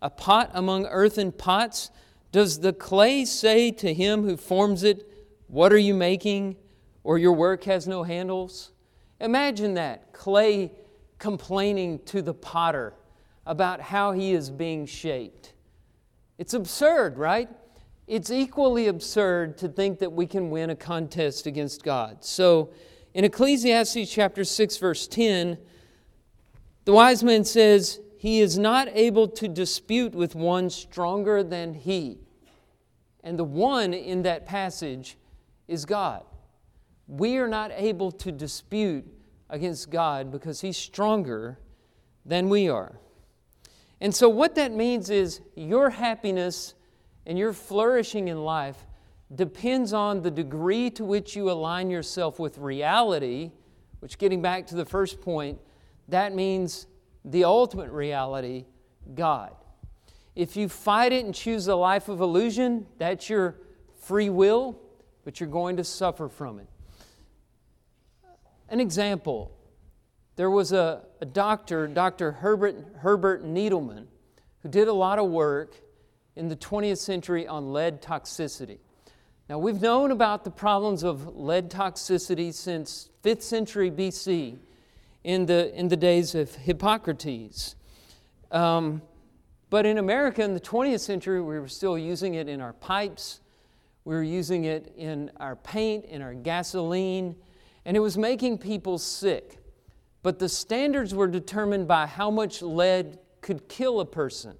a 0.00 0.10
pot 0.10 0.50
among 0.54 0.86
earthen 0.86 1.32
pots. 1.32 1.90
Does 2.34 2.58
the 2.58 2.72
clay 2.72 3.24
say 3.26 3.70
to 3.70 3.94
him 3.94 4.24
who 4.24 4.36
forms 4.36 4.82
it, 4.82 5.08
What 5.46 5.72
are 5.72 5.78
you 5.78 5.94
making? 5.94 6.56
or 7.04 7.16
your 7.16 7.32
work 7.32 7.62
has 7.62 7.86
no 7.86 8.02
handles? 8.02 8.72
Imagine 9.20 9.74
that 9.74 10.12
clay 10.12 10.72
complaining 11.20 12.00
to 12.06 12.22
the 12.22 12.34
potter 12.34 12.92
about 13.46 13.80
how 13.80 14.10
he 14.10 14.32
is 14.32 14.50
being 14.50 14.84
shaped. 14.84 15.52
It's 16.36 16.54
absurd, 16.54 17.18
right? 17.18 17.48
It's 18.08 18.32
equally 18.32 18.88
absurd 18.88 19.56
to 19.58 19.68
think 19.68 20.00
that 20.00 20.12
we 20.12 20.26
can 20.26 20.50
win 20.50 20.70
a 20.70 20.74
contest 20.74 21.46
against 21.46 21.84
God. 21.84 22.24
So, 22.24 22.72
in 23.12 23.24
Ecclesiastes 23.24 24.10
chapter 24.10 24.42
6, 24.42 24.76
verse 24.78 25.06
10, 25.06 25.56
the 26.84 26.92
wise 26.94 27.22
man 27.22 27.44
says, 27.44 28.00
He 28.18 28.40
is 28.40 28.58
not 28.58 28.88
able 28.92 29.28
to 29.28 29.46
dispute 29.46 30.16
with 30.16 30.34
one 30.34 30.68
stronger 30.68 31.44
than 31.44 31.74
he. 31.74 32.23
And 33.24 33.38
the 33.38 33.44
one 33.44 33.92
in 33.94 34.22
that 34.22 34.46
passage 34.46 35.16
is 35.66 35.84
God. 35.84 36.22
We 37.08 37.38
are 37.38 37.48
not 37.48 37.72
able 37.74 38.12
to 38.12 38.30
dispute 38.30 39.06
against 39.50 39.90
God 39.90 40.30
because 40.30 40.60
He's 40.60 40.76
stronger 40.76 41.58
than 42.24 42.48
we 42.48 42.68
are. 42.68 43.00
And 44.00 44.14
so, 44.14 44.28
what 44.28 44.54
that 44.56 44.72
means 44.72 45.10
is 45.10 45.40
your 45.56 45.90
happiness 45.90 46.74
and 47.26 47.38
your 47.38 47.52
flourishing 47.52 48.28
in 48.28 48.44
life 48.44 48.86
depends 49.34 49.92
on 49.92 50.20
the 50.22 50.30
degree 50.30 50.90
to 50.90 51.04
which 51.04 51.34
you 51.34 51.50
align 51.50 51.90
yourself 51.90 52.38
with 52.38 52.58
reality, 52.58 53.50
which, 54.00 54.18
getting 54.18 54.42
back 54.42 54.66
to 54.66 54.74
the 54.74 54.84
first 54.84 55.20
point, 55.20 55.58
that 56.08 56.34
means 56.34 56.86
the 57.24 57.44
ultimate 57.44 57.90
reality, 57.90 58.66
God. 59.14 59.54
If 60.34 60.56
you 60.56 60.68
fight 60.68 61.12
it 61.12 61.24
and 61.24 61.34
choose 61.34 61.68
a 61.68 61.76
life 61.76 62.08
of 62.08 62.20
illusion, 62.20 62.86
that's 62.98 63.28
your 63.28 63.56
free 64.00 64.30
will, 64.30 64.78
but 65.24 65.40
you're 65.40 65.48
going 65.48 65.76
to 65.76 65.84
suffer 65.84 66.28
from 66.28 66.58
it. 66.58 66.68
An 68.68 68.80
example 68.80 69.52
there 70.36 70.50
was 70.50 70.72
a, 70.72 71.04
a 71.20 71.26
doctor, 71.26 71.86
Dr. 71.86 72.32
Herbert, 72.32 72.74
Herbert 72.96 73.44
Needleman, 73.44 74.06
who 74.62 74.68
did 74.68 74.88
a 74.88 74.92
lot 74.92 75.18
of 75.18 75.30
work 75.30 75.76
in 76.34 76.48
the 76.48 76.56
20th 76.56 76.98
century 76.98 77.46
on 77.46 77.72
lead 77.72 78.02
toxicity. 78.02 78.78
Now, 79.48 79.58
we've 79.58 79.80
known 79.80 80.10
about 80.10 80.42
the 80.42 80.50
problems 80.50 81.04
of 81.04 81.36
lead 81.36 81.70
toxicity 81.70 82.52
since 82.52 83.10
5th 83.22 83.42
century 83.42 83.90
BC 83.90 84.58
in 85.22 85.46
the, 85.46 85.72
in 85.78 85.88
the 85.88 85.96
days 85.96 86.34
of 86.34 86.54
Hippocrates. 86.54 87.76
Um, 88.50 89.02
but 89.74 89.86
in 89.86 89.98
America 89.98 90.40
in 90.40 90.54
the 90.54 90.60
20th 90.60 91.00
century, 91.00 91.42
we 91.42 91.58
were 91.58 91.66
still 91.66 91.98
using 91.98 92.34
it 92.34 92.48
in 92.48 92.60
our 92.60 92.74
pipes, 92.74 93.40
we 94.04 94.14
were 94.14 94.22
using 94.22 94.66
it 94.66 94.94
in 94.96 95.32
our 95.38 95.56
paint, 95.56 96.04
in 96.04 96.22
our 96.22 96.32
gasoline, 96.32 97.34
and 97.84 97.96
it 97.96 97.98
was 97.98 98.16
making 98.16 98.56
people 98.56 98.98
sick. 98.98 99.58
But 100.22 100.38
the 100.38 100.48
standards 100.48 101.12
were 101.12 101.26
determined 101.26 101.88
by 101.88 102.06
how 102.06 102.30
much 102.30 102.62
lead 102.62 103.18
could 103.40 103.68
kill 103.68 103.98
a 103.98 104.06
person. 104.06 104.54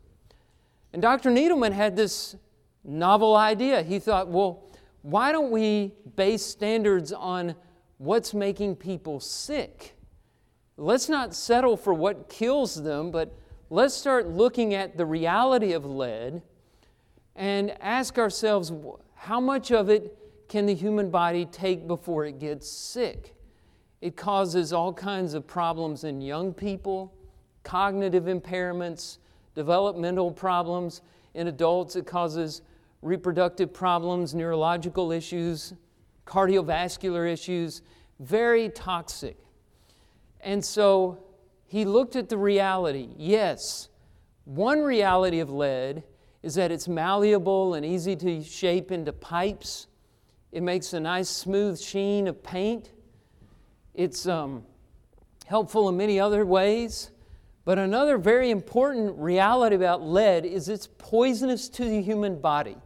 And 0.92 1.00
Dr. 1.00 1.30
Needleman 1.30 1.70
had 1.70 1.94
this 1.94 2.34
novel 2.82 3.36
idea. 3.36 3.84
He 3.84 4.00
thought, 4.00 4.26
well, 4.26 4.64
why 5.02 5.30
don't 5.30 5.52
we 5.52 5.92
base 6.16 6.44
standards 6.44 7.12
on 7.12 7.54
what's 7.98 8.34
making 8.34 8.74
people 8.74 9.20
sick? 9.20 9.94
Let's 10.76 11.08
not 11.08 11.36
settle 11.36 11.76
for 11.76 11.94
what 11.94 12.28
kills 12.28 12.82
them, 12.82 13.12
but 13.12 13.32
let's 13.74 13.92
start 13.92 14.28
looking 14.28 14.72
at 14.72 14.96
the 14.96 15.04
reality 15.04 15.72
of 15.72 15.84
lead 15.84 16.40
and 17.34 17.72
ask 17.82 18.18
ourselves 18.18 18.72
how 19.16 19.40
much 19.40 19.72
of 19.72 19.90
it 19.90 20.16
can 20.48 20.64
the 20.64 20.74
human 20.74 21.10
body 21.10 21.44
take 21.44 21.88
before 21.88 22.24
it 22.24 22.38
gets 22.38 22.70
sick? 22.70 23.34
It 24.00 24.16
causes 24.16 24.72
all 24.72 24.92
kinds 24.92 25.34
of 25.34 25.44
problems 25.48 26.04
in 26.04 26.20
young 26.20 26.54
people, 26.54 27.12
cognitive 27.64 28.26
impairments, 28.26 29.18
developmental 29.56 30.30
problems. 30.30 31.02
In 31.34 31.48
adults, 31.48 31.96
it 31.96 32.06
causes 32.06 32.62
reproductive 33.02 33.74
problems, 33.74 34.36
neurological 34.36 35.10
issues, 35.10 35.74
cardiovascular 36.28 37.28
issues, 37.28 37.82
very 38.20 38.68
toxic. 38.68 39.36
And 40.42 40.64
so 40.64 41.18
he 41.74 41.84
looked 41.84 42.14
at 42.14 42.28
the 42.28 42.38
reality. 42.38 43.08
Yes, 43.16 43.88
one 44.44 44.82
reality 44.82 45.40
of 45.40 45.50
lead 45.50 46.04
is 46.40 46.54
that 46.54 46.70
it's 46.70 46.86
malleable 46.86 47.74
and 47.74 47.84
easy 47.84 48.14
to 48.14 48.44
shape 48.44 48.92
into 48.92 49.12
pipes. 49.12 49.88
It 50.52 50.62
makes 50.62 50.92
a 50.92 51.00
nice 51.00 51.28
smooth 51.28 51.80
sheen 51.80 52.28
of 52.28 52.44
paint. 52.44 52.92
It's 53.92 54.28
um, 54.28 54.62
helpful 55.46 55.88
in 55.88 55.96
many 55.96 56.20
other 56.20 56.46
ways. 56.46 57.10
But 57.64 57.80
another 57.80 58.18
very 58.18 58.52
important 58.52 59.18
reality 59.18 59.74
about 59.74 60.00
lead 60.00 60.46
is 60.46 60.68
it's 60.68 60.86
poisonous 60.86 61.68
to 61.70 61.84
the 61.84 62.00
human 62.00 62.40
body. 62.40 62.76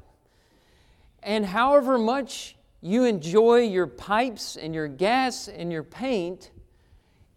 And 1.23 1.45
however 1.45 1.99
much 1.99 2.57
you 2.80 3.04
enjoy 3.04 3.64
your 3.64 3.87
pipes 3.87 4.57
and 4.57 4.75
your 4.75 4.88
gas 4.88 5.47
and 5.47 5.71
your 5.71 5.83
paint, 5.83 6.52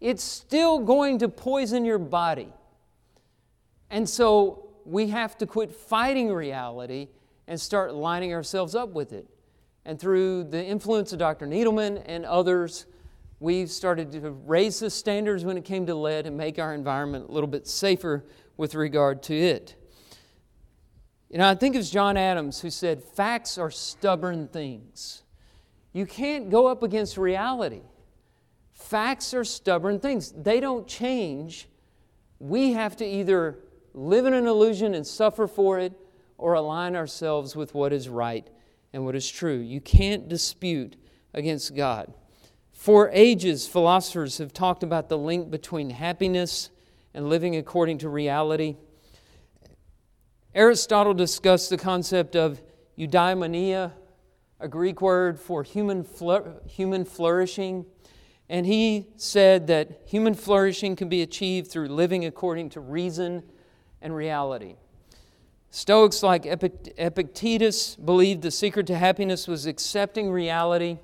it's 0.02 0.24
still 0.24 0.80
going 0.80 1.20
to 1.20 1.28
poison 1.28 1.84
your 1.84 1.98
body. 1.98 2.52
And 3.88 4.08
so 4.08 4.70
we 4.84 5.08
have 5.08 5.38
to 5.38 5.46
quit 5.46 5.72
fighting 5.72 6.32
reality 6.32 7.08
and 7.46 7.60
start 7.60 7.94
lining 7.94 8.34
ourselves 8.34 8.74
up 8.74 8.90
with 8.90 9.12
it. 9.12 9.28
And 9.84 10.00
through 10.00 10.44
the 10.44 10.62
influence 10.64 11.12
of 11.12 11.20
Dr. 11.20 11.46
Needleman 11.46 12.02
and 12.04 12.26
others, 12.26 12.86
we've 13.38 13.70
started 13.70 14.10
to 14.12 14.30
raise 14.30 14.80
the 14.80 14.90
standards 14.90 15.44
when 15.44 15.56
it 15.56 15.64
came 15.64 15.86
to 15.86 15.94
lead 15.94 16.26
and 16.26 16.36
make 16.36 16.58
our 16.58 16.74
environment 16.74 17.28
a 17.28 17.32
little 17.32 17.48
bit 17.48 17.68
safer 17.68 18.24
with 18.56 18.74
regard 18.74 19.22
to 19.24 19.34
it. 19.36 19.76
You 21.30 21.38
know, 21.38 21.48
I 21.48 21.54
think 21.54 21.76
it 21.76 21.78
was 21.78 21.90
John 21.90 22.16
Adams 22.16 22.60
who 22.60 22.70
said, 22.70 23.04
Facts 23.04 23.56
are 23.56 23.70
stubborn 23.70 24.48
things. 24.48 25.22
You 25.92 26.06
can't 26.06 26.50
go 26.50 26.66
up 26.66 26.82
against 26.82 27.16
reality. 27.16 27.82
Facts 28.82 29.32
are 29.32 29.44
stubborn 29.44 30.00
things, 30.00 30.32
they 30.32 30.60
don't 30.60 30.86
change. 30.86 31.68
We 32.38 32.72
have 32.72 32.96
to 32.96 33.06
either 33.06 33.58
live 33.94 34.26
in 34.26 34.34
an 34.34 34.46
illusion 34.46 34.94
and 34.94 35.06
suffer 35.06 35.46
for 35.46 35.78
it 35.78 35.92
or 36.36 36.54
align 36.54 36.96
ourselves 36.96 37.54
with 37.54 37.74
what 37.74 37.92
is 37.92 38.08
right 38.08 38.46
and 38.92 39.04
what 39.04 39.14
is 39.14 39.28
true. 39.30 39.58
You 39.58 39.80
can't 39.80 40.28
dispute 40.28 40.96
against 41.32 41.74
God. 41.76 42.12
For 42.72 43.10
ages, 43.12 43.66
philosophers 43.66 44.38
have 44.38 44.52
talked 44.52 44.82
about 44.82 45.08
the 45.08 45.16
link 45.16 45.50
between 45.50 45.90
happiness 45.90 46.70
and 47.14 47.28
living 47.28 47.56
according 47.56 47.98
to 47.98 48.08
reality. 48.08 48.76
Aristotle 50.54 51.14
discussed 51.14 51.70
the 51.70 51.78
concept 51.78 52.34
of 52.34 52.60
eudaimonia, 52.98 53.92
a 54.58 54.68
Greek 54.68 55.00
word 55.00 55.38
for 55.38 55.62
human, 55.62 56.04
human 56.66 57.04
flourishing. 57.04 57.86
And 58.52 58.66
he 58.66 59.06
said 59.16 59.68
that 59.68 60.02
human 60.04 60.34
flourishing 60.34 60.94
can 60.94 61.08
be 61.08 61.22
achieved 61.22 61.70
through 61.70 61.88
living 61.88 62.26
according 62.26 62.68
to 62.70 62.80
reason 62.80 63.44
and 64.02 64.14
reality. 64.14 64.76
Stoics 65.70 66.22
like 66.22 66.44
Epictetus 66.44 67.96
believed 67.96 68.42
the 68.42 68.50
secret 68.50 68.86
to 68.88 68.98
happiness 68.98 69.48
was 69.48 69.64
accepting 69.64 70.30
reality 70.30 70.98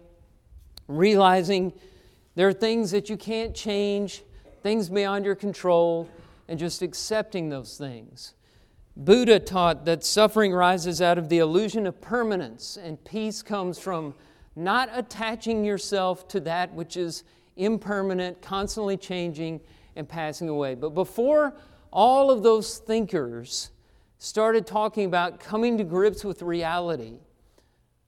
realizing 0.89 1.73
there 2.35 2.49
are 2.49 2.53
things 2.53 2.91
that 2.91 3.09
you 3.09 3.17
can't 3.17 3.55
change, 3.55 4.25
things 4.63 4.91
beyond 4.91 5.25
your 5.25 5.35
control, 5.35 6.07
and 6.49 6.59
just 6.59 6.83
accepting 6.83 7.49
those 7.49 7.79
things. 7.79 8.35
Buddha 8.95 9.41
taught 9.41 9.87
that 9.87 10.05
suffering 10.05 10.53
rises 10.53 11.01
out 11.01 11.17
of 11.17 11.31
the 11.31 11.39
illusion 11.39 11.87
of 11.87 11.99
permanence, 12.03 12.77
and 12.77 13.03
peace 13.07 13.41
comes 13.41 13.79
from 13.79 14.13
not 14.55 14.91
attaching 14.93 15.65
yourself 15.65 16.29
to 16.29 16.41
that 16.41 16.75
which 16.75 16.95
is 16.97 17.25
impermanent, 17.59 18.41
constantly 18.41 18.97
changing, 18.97 19.61
and 19.97 20.09
passing 20.09 20.49
away. 20.49 20.75
But 20.75 20.91
before 20.91 21.55
all 21.93 22.31
of 22.31 22.43
those 22.43 22.79
thinkers 22.79 23.71
started 24.19 24.67
talking 24.67 25.05
about 25.05 25.41
coming 25.41 25.77
to 25.79 25.85
grips 25.85 26.25
with 26.25 26.41
reality, 26.41 27.19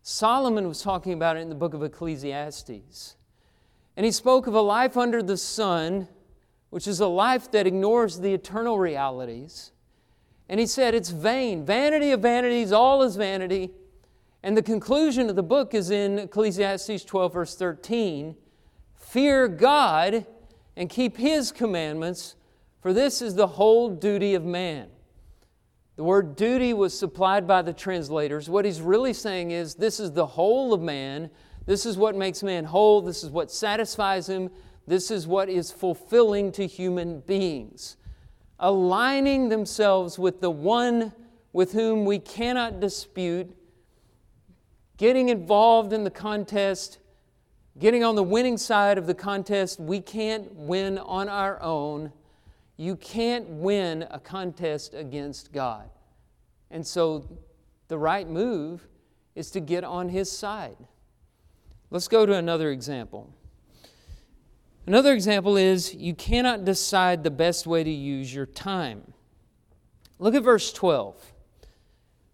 Solomon 0.02 0.66
was 0.66 0.82
talking 0.82 1.12
about 1.12 1.36
it 1.36 1.40
in 1.40 1.48
the 1.48 1.54
book 1.54 1.74
of 1.74 1.82
Ecclesiastes. 1.82 3.16
And 3.96 4.06
he 4.06 4.12
spoke 4.12 4.46
of 4.46 4.54
a 4.54 4.60
life 4.60 4.96
under 4.96 5.22
the 5.22 5.36
sun, 5.36 6.08
which 6.70 6.86
is 6.86 7.00
a 7.00 7.06
life 7.06 7.50
that 7.50 7.66
ignores 7.66 8.20
the 8.20 8.32
eternal 8.32 8.78
realities. 8.78 9.72
And 10.48 10.58
he 10.58 10.66
said, 10.66 10.94
It's 10.94 11.10
vain. 11.10 11.66
Vanity 11.66 12.12
of 12.12 12.20
vanities, 12.20 12.72
all 12.72 13.02
is 13.02 13.16
vanity. 13.16 13.72
And 14.42 14.56
the 14.56 14.62
conclusion 14.62 15.28
of 15.28 15.36
the 15.36 15.42
book 15.42 15.74
is 15.74 15.90
in 15.90 16.20
Ecclesiastes 16.20 17.04
12, 17.04 17.32
verse 17.32 17.56
13 17.56 18.36
Fear 19.10 19.48
God 19.48 20.24
and 20.76 20.88
keep 20.88 21.16
his 21.16 21.50
commandments, 21.50 22.36
for 22.80 22.92
this 22.92 23.20
is 23.20 23.34
the 23.34 23.48
whole 23.48 23.88
duty 23.88 24.34
of 24.34 24.44
man. 24.44 24.86
The 25.96 26.04
word 26.04 26.36
duty 26.36 26.72
was 26.74 26.96
supplied 26.96 27.44
by 27.44 27.62
the 27.62 27.72
translators. 27.72 28.48
What 28.48 28.64
he's 28.64 28.80
really 28.80 29.12
saying 29.12 29.50
is 29.50 29.74
this 29.74 29.98
is 29.98 30.12
the 30.12 30.26
whole 30.26 30.72
of 30.72 30.80
man. 30.80 31.28
This 31.66 31.86
is 31.86 31.96
what 31.96 32.14
makes 32.14 32.44
man 32.44 32.64
whole. 32.64 33.00
This 33.00 33.24
is 33.24 33.30
what 33.30 33.50
satisfies 33.50 34.28
him. 34.28 34.48
This 34.86 35.10
is 35.10 35.26
what 35.26 35.48
is 35.48 35.72
fulfilling 35.72 36.52
to 36.52 36.68
human 36.68 37.18
beings. 37.18 37.96
Aligning 38.60 39.48
themselves 39.48 40.20
with 40.20 40.40
the 40.40 40.52
one 40.52 41.12
with 41.52 41.72
whom 41.72 42.04
we 42.04 42.20
cannot 42.20 42.78
dispute, 42.78 43.56
getting 44.98 45.30
involved 45.30 45.92
in 45.92 46.04
the 46.04 46.10
contest, 46.12 46.99
getting 47.78 48.04
on 48.04 48.14
the 48.14 48.22
winning 48.22 48.56
side 48.56 48.98
of 48.98 49.06
the 49.06 49.14
contest. 49.14 49.80
We 49.80 50.00
can't 50.00 50.52
win 50.54 50.98
on 50.98 51.28
our 51.28 51.61
own. 51.62 52.12
You 52.76 52.96
can't 52.96 53.48
win 53.48 54.06
a 54.11 54.18
contest 54.18 54.94
against 54.94 55.52
God. 55.52 55.90
And 56.70 56.87
so 56.87 57.28
the 57.88 57.98
right 57.98 58.28
move 58.28 58.87
is 59.35 59.50
to 59.52 59.61
get 59.61 59.85
on 59.85 60.09
His 60.09 60.30
side. 60.30 60.76
Let's 61.90 62.09
go 62.09 62.24
to 62.24 62.35
another 62.35 62.70
example. 62.70 63.33
Another 64.87 65.12
example 65.12 65.56
is 65.56 65.94
you 65.94 66.14
cannot 66.14 66.64
decide 66.64 67.22
the 67.22 67.30
best 67.30 67.66
way 67.66 67.85
to 67.85 67.90
use 67.90 68.35
your 68.35 68.46
time. 68.46 69.12
Look 70.18 70.35
at 70.35 70.42
verse 70.42 70.72
12. 70.72 71.33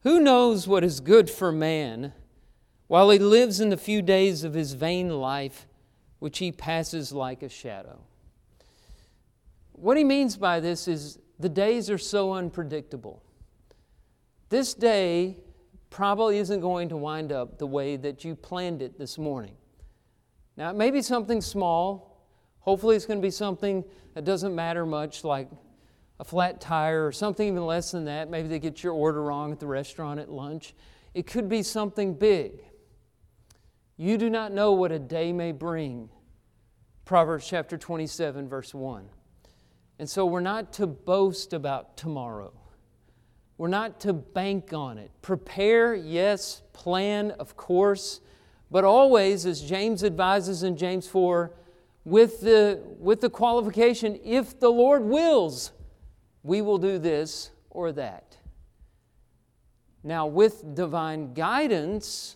Who 0.03 0.21
knows 0.21 0.69
what 0.69 0.85
is 0.85 1.01
good 1.01 1.29
for 1.29 1.51
man 1.51 2.13
while 2.89 3.11
he 3.11 3.19
lives 3.19 3.61
in 3.61 3.71
the 3.71 3.77
few 3.77 4.03
days 4.03 4.45
of 4.45 4.55
his 4.55 4.73
vain 4.75 5.09
life, 5.09 5.67
which 6.19 6.39
he 6.39 6.53
passes 6.53 7.13
like 7.13 7.43
a 7.43 7.49
shadow? 7.49 8.01
What 9.73 9.97
he 9.97 10.05
means 10.05 10.37
by 10.37 10.61
this 10.61 10.89
is 10.89 11.19
the 11.39 11.49
days 11.49 11.91
are 11.91 11.99
so 11.99 12.33
unpredictable. 12.33 13.23
this 14.49 14.75
day 14.75 15.37
probably 15.91 16.39
isn't 16.39 16.61
going 16.61 16.89
to 16.89 16.97
wind 16.97 17.33
up 17.33 17.59
the 17.59 17.67
way 17.67 17.97
that 17.97 18.25
you 18.25 18.35
planned 18.35 18.83
it 18.83 18.99
this 18.99 19.19
morning. 19.19 19.55
Now, 20.57 20.71
it 20.71 20.77
may 20.77 20.91
be 20.91 21.03
something 21.03 21.41
small. 21.41 22.25
Hopefully, 22.61 22.97
it's 22.97 23.07
going 23.07 23.19
to 23.19 23.27
be 23.27 23.31
something 23.31 23.85
that 24.15 24.25
doesn't 24.25 24.55
matter 24.55 24.87
much, 24.87 25.25
like 25.25 25.49
a 26.19 26.25
flat 26.25 26.61
tire 26.61 27.07
or 27.07 27.13
something 27.13 27.47
even 27.47 27.67
less 27.67 27.93
than 27.93 28.05
that. 28.07 28.31
Maybe 28.31 28.49
they 28.49 28.59
get 28.59 28.83
your 28.83 28.93
order 28.93 29.23
wrong 29.23 29.53
at 29.53 29.61
the 29.61 29.67
restaurant 29.67 30.19
at 30.19 30.31
lunch. 30.31 30.75
It 31.15 31.27
could 31.27 31.49
be 31.49 31.63
something 31.63 32.15
big. 32.15 32.63
You 33.97 34.19
do 34.19 34.29
not 34.29 34.53
know 34.53 34.73
what 34.73 34.93
a 34.93 34.99
day 34.99 35.33
may 35.33 35.53
bring. 35.53 36.11
Proverbs 37.07 37.47
chapter 37.49 37.79
27, 37.79 38.49
verse 38.49 38.75
1. 38.75 39.09
And 39.99 40.09
so 40.09 40.27
we're 40.27 40.41
not 40.41 40.73
to 40.75 40.87
boast 40.87 41.55
about 41.55 41.97
tomorrow. 41.97 42.53
We're 43.57 43.69
not 43.69 44.01
to 44.01 44.13
bank 44.13 44.75
on 44.75 44.99
it. 44.99 45.11
Prepare, 45.23 45.95
yes, 45.95 46.63
plan, 46.75 47.31
of 47.33 47.57
course, 47.57 48.21
but 48.71 48.85
always, 48.85 49.47
as 49.47 49.63
James 49.63 50.05
advises 50.05 50.63
in 50.63 50.77
James 50.77 51.07
4, 51.07 51.55
with 52.05 52.41
the, 52.41 52.83
with 52.99 53.21
the 53.21 53.31
qualification 53.31 54.21
if 54.23 54.61
the 54.61 54.69
Lord 54.69 55.05
wills, 55.05 55.73
we 56.43 56.61
will 56.61 56.79
do 56.79 56.99
this 56.99 57.51
or 57.71 57.93
that. 57.93 58.37
Now, 60.05 60.27
with 60.27 60.75
divine 60.75 61.33
guidance, 61.33 62.36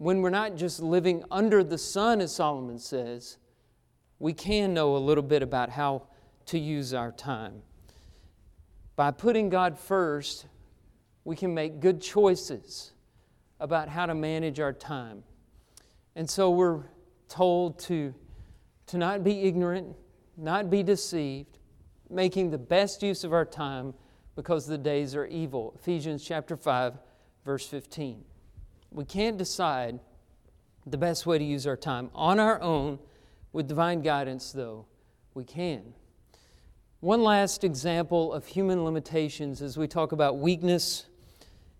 when 0.00 0.22
we're 0.22 0.30
not 0.30 0.56
just 0.56 0.80
living 0.80 1.22
under 1.30 1.62
the 1.62 1.76
sun, 1.76 2.22
as 2.22 2.34
Solomon 2.34 2.78
says, 2.78 3.36
we 4.18 4.32
can 4.32 4.72
know 4.72 4.96
a 4.96 4.98
little 4.98 5.22
bit 5.22 5.42
about 5.42 5.68
how 5.68 6.04
to 6.46 6.58
use 6.58 6.94
our 6.94 7.12
time. 7.12 7.60
By 8.96 9.10
putting 9.10 9.50
God 9.50 9.78
first, 9.78 10.46
we 11.24 11.36
can 11.36 11.52
make 11.52 11.80
good 11.80 12.00
choices 12.00 12.92
about 13.60 13.90
how 13.90 14.06
to 14.06 14.14
manage 14.14 14.58
our 14.58 14.72
time. 14.72 15.22
And 16.16 16.28
so 16.30 16.48
we're 16.48 16.80
told 17.28 17.78
to, 17.80 18.14
to 18.86 18.96
not 18.96 19.22
be 19.22 19.42
ignorant, 19.42 19.94
not 20.34 20.70
be 20.70 20.82
deceived, 20.82 21.58
making 22.08 22.52
the 22.52 22.58
best 22.58 23.02
use 23.02 23.22
of 23.22 23.34
our 23.34 23.44
time 23.44 23.92
because 24.34 24.66
the 24.66 24.78
days 24.78 25.14
are 25.14 25.26
evil. 25.26 25.74
Ephesians 25.78 26.24
chapter 26.24 26.56
5, 26.56 26.94
verse 27.44 27.66
15. 27.66 28.24
We 28.90 29.04
can't 29.04 29.38
decide 29.38 30.00
the 30.86 30.98
best 30.98 31.26
way 31.26 31.38
to 31.38 31.44
use 31.44 31.66
our 31.66 31.76
time 31.76 32.10
on 32.14 32.38
our 32.40 32.60
own. 32.60 32.98
With 33.52 33.66
divine 33.66 34.02
guidance, 34.02 34.52
though, 34.52 34.86
we 35.34 35.44
can. 35.44 35.94
One 37.00 37.22
last 37.22 37.64
example 37.64 38.32
of 38.32 38.46
human 38.46 38.84
limitations 38.84 39.62
as 39.62 39.76
we 39.76 39.88
talk 39.88 40.12
about 40.12 40.38
weakness, 40.38 41.06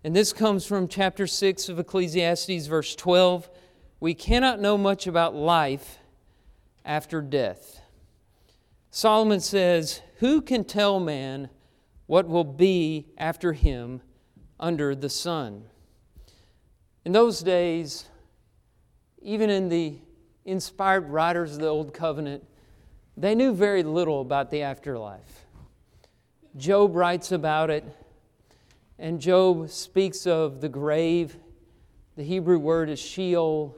and 0.03 0.15
this 0.15 0.33
comes 0.33 0.65
from 0.65 0.87
chapter 0.87 1.27
6 1.27 1.69
of 1.69 1.79
Ecclesiastes, 1.79 2.65
verse 2.65 2.95
12. 2.95 3.49
We 3.99 4.13
cannot 4.13 4.59
know 4.59 4.77
much 4.77 5.05
about 5.05 5.35
life 5.35 5.99
after 6.83 7.21
death. 7.21 7.81
Solomon 8.89 9.39
says, 9.39 10.01
Who 10.17 10.41
can 10.41 10.63
tell 10.63 10.99
man 10.99 11.49
what 12.07 12.27
will 12.27 12.43
be 12.43 13.07
after 13.17 13.53
him 13.53 14.01
under 14.59 14.95
the 14.95 15.09
sun? 15.09 15.65
In 17.03 17.13
those 17.13 17.41
days, 17.41 18.05
even 19.23 19.49
in 19.49 19.69
the 19.69 19.97
inspired 20.45 21.09
writers 21.09 21.53
of 21.53 21.59
the 21.59 21.67
Old 21.67 21.93
Covenant, 21.93 22.43
they 23.17 23.33
knew 23.33 23.53
very 23.53 23.81
little 23.81 24.21
about 24.21 24.51
the 24.51 24.61
afterlife. 24.61 25.45
Job 26.55 26.95
writes 26.95 27.31
about 27.31 27.71
it, 27.71 27.83
and 28.99 29.19
Job 29.19 29.69
speaks 29.71 30.27
of 30.27 30.61
the 30.61 30.69
grave. 30.69 31.37
The 32.17 32.23
Hebrew 32.23 32.59
word 32.59 32.89
is 32.89 32.99
Sheol, 32.99 33.75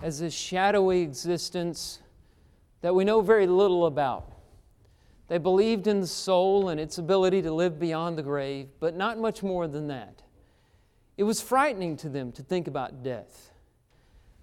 as 0.00 0.20
a 0.20 0.30
shadowy 0.30 1.00
existence 1.02 1.98
that 2.82 2.94
we 2.94 3.04
know 3.04 3.20
very 3.20 3.48
little 3.48 3.86
about. 3.86 4.32
They 5.26 5.38
believed 5.38 5.88
in 5.88 6.00
the 6.00 6.06
soul 6.06 6.68
and 6.68 6.80
its 6.80 6.98
ability 6.98 7.42
to 7.42 7.52
live 7.52 7.80
beyond 7.80 8.16
the 8.16 8.22
grave, 8.22 8.68
but 8.78 8.96
not 8.96 9.18
much 9.18 9.42
more 9.42 9.66
than 9.66 9.88
that. 9.88 10.22
It 11.20 11.24
was 11.24 11.42
frightening 11.42 11.98
to 11.98 12.08
them 12.08 12.32
to 12.32 12.42
think 12.42 12.66
about 12.66 13.02
death. 13.02 13.52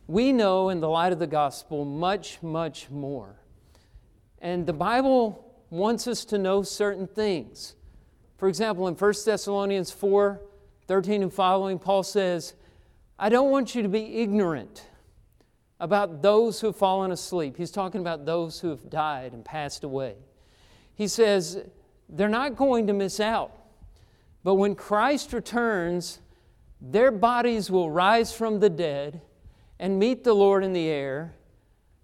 We 0.05 0.31
know 0.31 0.69
in 0.69 0.79
the 0.79 0.87
light 0.87 1.11
of 1.11 1.17
the 1.17 1.25
gospel 1.25 1.83
much, 1.85 2.37
much 2.43 2.91
more. 2.91 3.35
And 4.43 4.63
the 4.63 4.73
Bible 4.73 5.43
wants 5.71 6.07
us 6.07 6.23
to 6.25 6.37
know 6.37 6.61
certain 6.61 7.07
things. 7.07 7.73
For 8.37 8.47
example, 8.47 8.87
in 8.87 8.93
1 8.93 9.13
Thessalonians 9.25 9.89
4 9.89 10.39
13 10.85 11.23
and 11.23 11.33
following, 11.33 11.79
Paul 11.79 12.03
says, 12.03 12.53
I 13.17 13.29
don't 13.29 13.49
want 13.49 13.73
you 13.73 13.81
to 13.81 13.89
be 13.89 14.21
ignorant 14.21 14.85
about 15.79 16.21
those 16.21 16.61
who 16.61 16.67
have 16.67 16.75
fallen 16.75 17.11
asleep. 17.11 17.57
He's 17.57 17.71
talking 17.71 18.01
about 18.01 18.27
those 18.27 18.59
who 18.59 18.69
have 18.69 18.87
died 18.87 19.33
and 19.33 19.43
passed 19.43 19.83
away. 19.83 20.13
He 20.93 21.07
says, 21.07 21.59
they're 22.07 22.29
not 22.29 22.55
going 22.55 22.85
to 22.85 22.93
miss 22.93 23.19
out. 23.19 23.51
But 24.43 24.53
when 24.53 24.75
Christ 24.75 25.33
returns, 25.33 26.19
their 26.79 27.11
bodies 27.11 27.71
will 27.71 27.89
rise 27.89 28.31
from 28.31 28.59
the 28.59 28.69
dead 28.69 29.21
and 29.79 29.99
meet 29.99 30.23
the 30.23 30.33
Lord 30.33 30.63
in 30.63 30.73
the 30.73 30.87
air. 30.87 31.35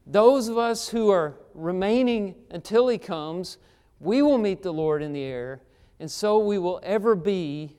Those 0.06 0.48
of 0.48 0.58
us 0.58 0.90
who 0.90 1.10
are 1.10 1.36
remaining 1.54 2.36
until 2.52 2.88
He 2.88 2.98
comes, 2.98 3.58
we 4.00 4.22
will 4.22 4.38
meet 4.38 4.62
the 4.62 4.74
Lord 4.74 5.02
in 5.02 5.14
the 5.14 5.24
air, 5.24 5.62
and 6.00 6.10
so 6.10 6.40
we 6.40 6.58
will 6.58 6.80
ever 6.84 7.16
be 7.16 7.78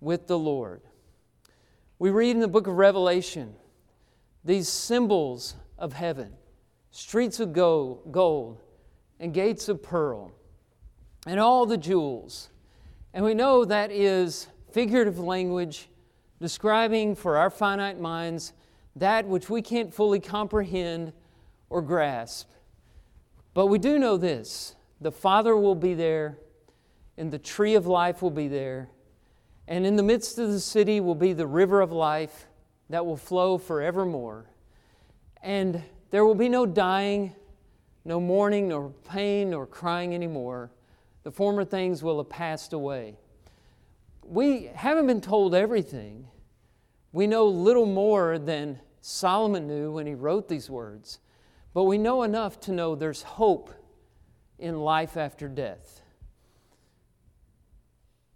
with 0.00 0.26
the 0.26 0.38
Lord. 0.38 0.82
We 1.98 2.10
read 2.10 2.32
in 2.32 2.40
the 2.40 2.48
book 2.48 2.66
of 2.66 2.74
Revelation 2.74 3.54
these 4.44 4.68
symbols 4.68 5.54
of 5.78 5.94
heaven 5.94 6.34
streets 6.90 7.40
of 7.40 7.52
gold 7.52 8.62
and 9.18 9.34
gates 9.34 9.68
of 9.68 9.82
pearl 9.82 10.30
and 11.26 11.40
all 11.40 11.66
the 11.66 11.76
jewels. 11.76 12.50
And 13.12 13.24
we 13.24 13.34
know 13.34 13.64
that 13.64 13.90
is 13.90 14.46
figurative 14.70 15.18
language 15.18 15.88
describing 16.44 17.14
for 17.14 17.38
our 17.38 17.48
finite 17.48 17.98
minds 17.98 18.52
that 18.96 19.26
which 19.26 19.48
we 19.48 19.62
can't 19.62 19.94
fully 19.94 20.20
comprehend 20.20 21.10
or 21.70 21.80
grasp. 21.80 22.50
But 23.54 23.68
we 23.68 23.78
do 23.78 23.98
know 23.98 24.18
this 24.18 24.76
the 25.00 25.10
Father 25.10 25.56
will 25.56 25.74
be 25.74 25.94
there, 25.94 26.36
and 27.16 27.32
the 27.32 27.38
tree 27.38 27.76
of 27.76 27.86
life 27.86 28.20
will 28.20 28.30
be 28.30 28.46
there, 28.46 28.90
and 29.66 29.86
in 29.86 29.96
the 29.96 30.02
midst 30.02 30.38
of 30.38 30.52
the 30.52 30.60
city 30.60 31.00
will 31.00 31.14
be 31.14 31.32
the 31.32 31.46
river 31.46 31.80
of 31.80 31.92
life 31.92 32.46
that 32.90 33.06
will 33.06 33.16
flow 33.16 33.56
forevermore. 33.56 34.44
And 35.42 35.82
there 36.10 36.26
will 36.26 36.34
be 36.34 36.50
no 36.50 36.66
dying, 36.66 37.34
no 38.04 38.20
mourning, 38.20 38.68
nor 38.68 38.90
pain, 39.08 39.48
nor 39.48 39.64
crying 39.64 40.14
anymore. 40.14 40.70
The 41.22 41.30
former 41.30 41.64
things 41.64 42.02
will 42.02 42.18
have 42.18 42.28
passed 42.28 42.74
away. 42.74 43.16
We 44.22 44.70
haven't 44.74 45.06
been 45.06 45.22
told 45.22 45.54
everything. 45.54 46.28
We 47.14 47.28
know 47.28 47.46
little 47.46 47.86
more 47.86 48.40
than 48.40 48.80
Solomon 49.00 49.68
knew 49.68 49.92
when 49.92 50.04
he 50.04 50.14
wrote 50.14 50.48
these 50.48 50.68
words. 50.68 51.20
But 51.72 51.84
we 51.84 51.96
know 51.96 52.24
enough 52.24 52.58
to 52.62 52.72
know 52.72 52.96
there's 52.96 53.22
hope 53.22 53.70
in 54.58 54.80
life 54.80 55.16
after 55.16 55.46
death. 55.46 56.00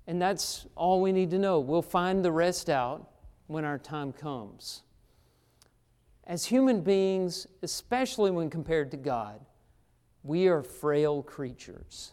And 0.07 0.23
that's 0.23 0.65
all 0.77 1.03
we 1.03 1.11
need 1.11 1.33
to 1.33 1.41
know. 1.41 1.59
We'll 1.59 1.83
find 1.83 2.25
the 2.25 2.31
rest 2.31 2.71
out 2.71 3.11
when 3.49 3.65
our 3.65 3.79
time 3.79 4.13
comes. 4.13 4.83
As 6.25 6.45
human 6.45 6.81
beings, 6.81 7.49
especially 7.63 8.31
when 8.31 8.49
compared 8.49 8.93
to 8.93 8.97
God, 8.97 9.41
we 10.23 10.47
are 10.47 10.63
frail 10.63 11.25
creatures. 11.25 12.13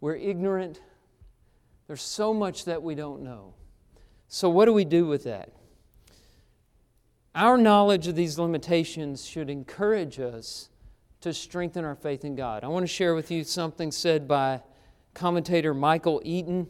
We're 0.00 0.16
ignorant. 0.16 0.80
There's 1.86 2.02
so 2.02 2.34
much 2.34 2.64
that 2.64 2.82
we 2.82 2.96
don't 2.96 3.22
know. 3.22 3.54
So, 4.28 4.48
what 4.50 4.64
do 4.64 4.72
we 4.72 4.84
do 4.84 5.06
with 5.06 5.24
that? 5.24 5.50
Our 7.34 7.58
knowledge 7.58 8.06
of 8.06 8.14
these 8.14 8.38
limitations 8.38 9.26
should 9.26 9.50
encourage 9.50 10.20
us 10.20 10.68
to 11.20 11.32
strengthen 11.32 11.84
our 11.84 11.94
faith 11.94 12.24
in 12.24 12.36
God. 12.36 12.62
I 12.64 12.68
want 12.68 12.84
to 12.84 12.92
share 12.92 13.14
with 13.14 13.30
you 13.30 13.44
something 13.44 13.90
said 13.90 14.28
by 14.28 14.60
commentator 15.14 15.74
Michael 15.74 16.20
Eaton. 16.24 16.68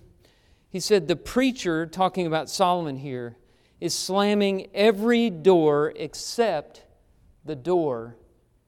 He 0.70 0.80
said, 0.80 1.06
The 1.06 1.16
preacher, 1.16 1.86
talking 1.86 2.26
about 2.26 2.48
Solomon 2.48 2.96
here, 2.96 3.36
is 3.80 3.94
slamming 3.94 4.68
every 4.72 5.28
door 5.28 5.92
except 5.96 6.84
the 7.44 7.56
door 7.56 8.16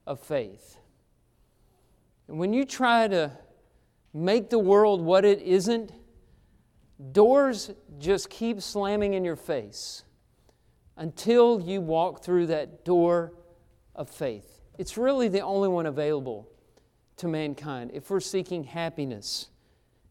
of 0.05 0.19
faith. 0.19 0.77
And 2.27 2.37
when 2.37 2.53
you 2.53 2.65
try 2.65 3.07
to 3.07 3.31
make 4.13 4.49
the 4.49 4.59
world 4.59 5.01
what 5.01 5.25
it 5.25 5.41
isn't, 5.41 5.91
doors 7.11 7.71
just 7.99 8.29
keep 8.29 8.61
slamming 8.61 9.13
in 9.13 9.23
your 9.23 9.35
face 9.35 10.03
until 10.95 11.61
you 11.61 11.79
walk 11.79 12.23
through 12.23 12.47
that 12.47 12.83
door 12.83 13.33
of 13.95 14.09
faith. 14.09 14.61
It's 14.77 14.97
really 14.97 15.27
the 15.27 15.41
only 15.41 15.69
one 15.69 15.85
available 15.85 16.49
to 17.17 17.27
mankind 17.27 17.91
if 17.93 18.09
we're 18.09 18.19
seeking 18.19 18.63
happiness 18.63 19.49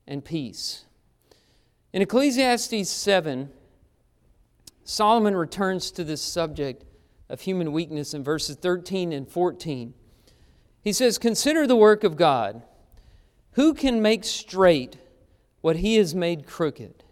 and 0.07 0.25
peace. 0.25 0.85
In 1.93 2.03
Ecclesiastes 2.03 2.89
7, 2.89 3.51
Solomon 4.85 5.37
returns 5.37 5.91
to 5.93 6.05
this 6.05 6.23
subject 6.23 6.85
of 7.29 7.41
human 7.41 7.73
weakness 7.73 8.15
in 8.15 8.23
verses 8.23 8.57
13 8.57 9.13
and 9.13 9.29
14. 9.29 9.95
He 10.83 10.93
says, 10.93 11.19
Consider 11.19 11.67
the 11.67 11.75
work 11.75 12.05
of 12.05 12.17
God. 12.17 12.63
Who 13.53 13.75
can 13.75 14.03
make 14.03 14.25
straight 14.25 14.97
what 15.67 15.79
he 15.79 15.97
has 15.97 16.15
made 16.15 16.47
crooked? 16.47 17.03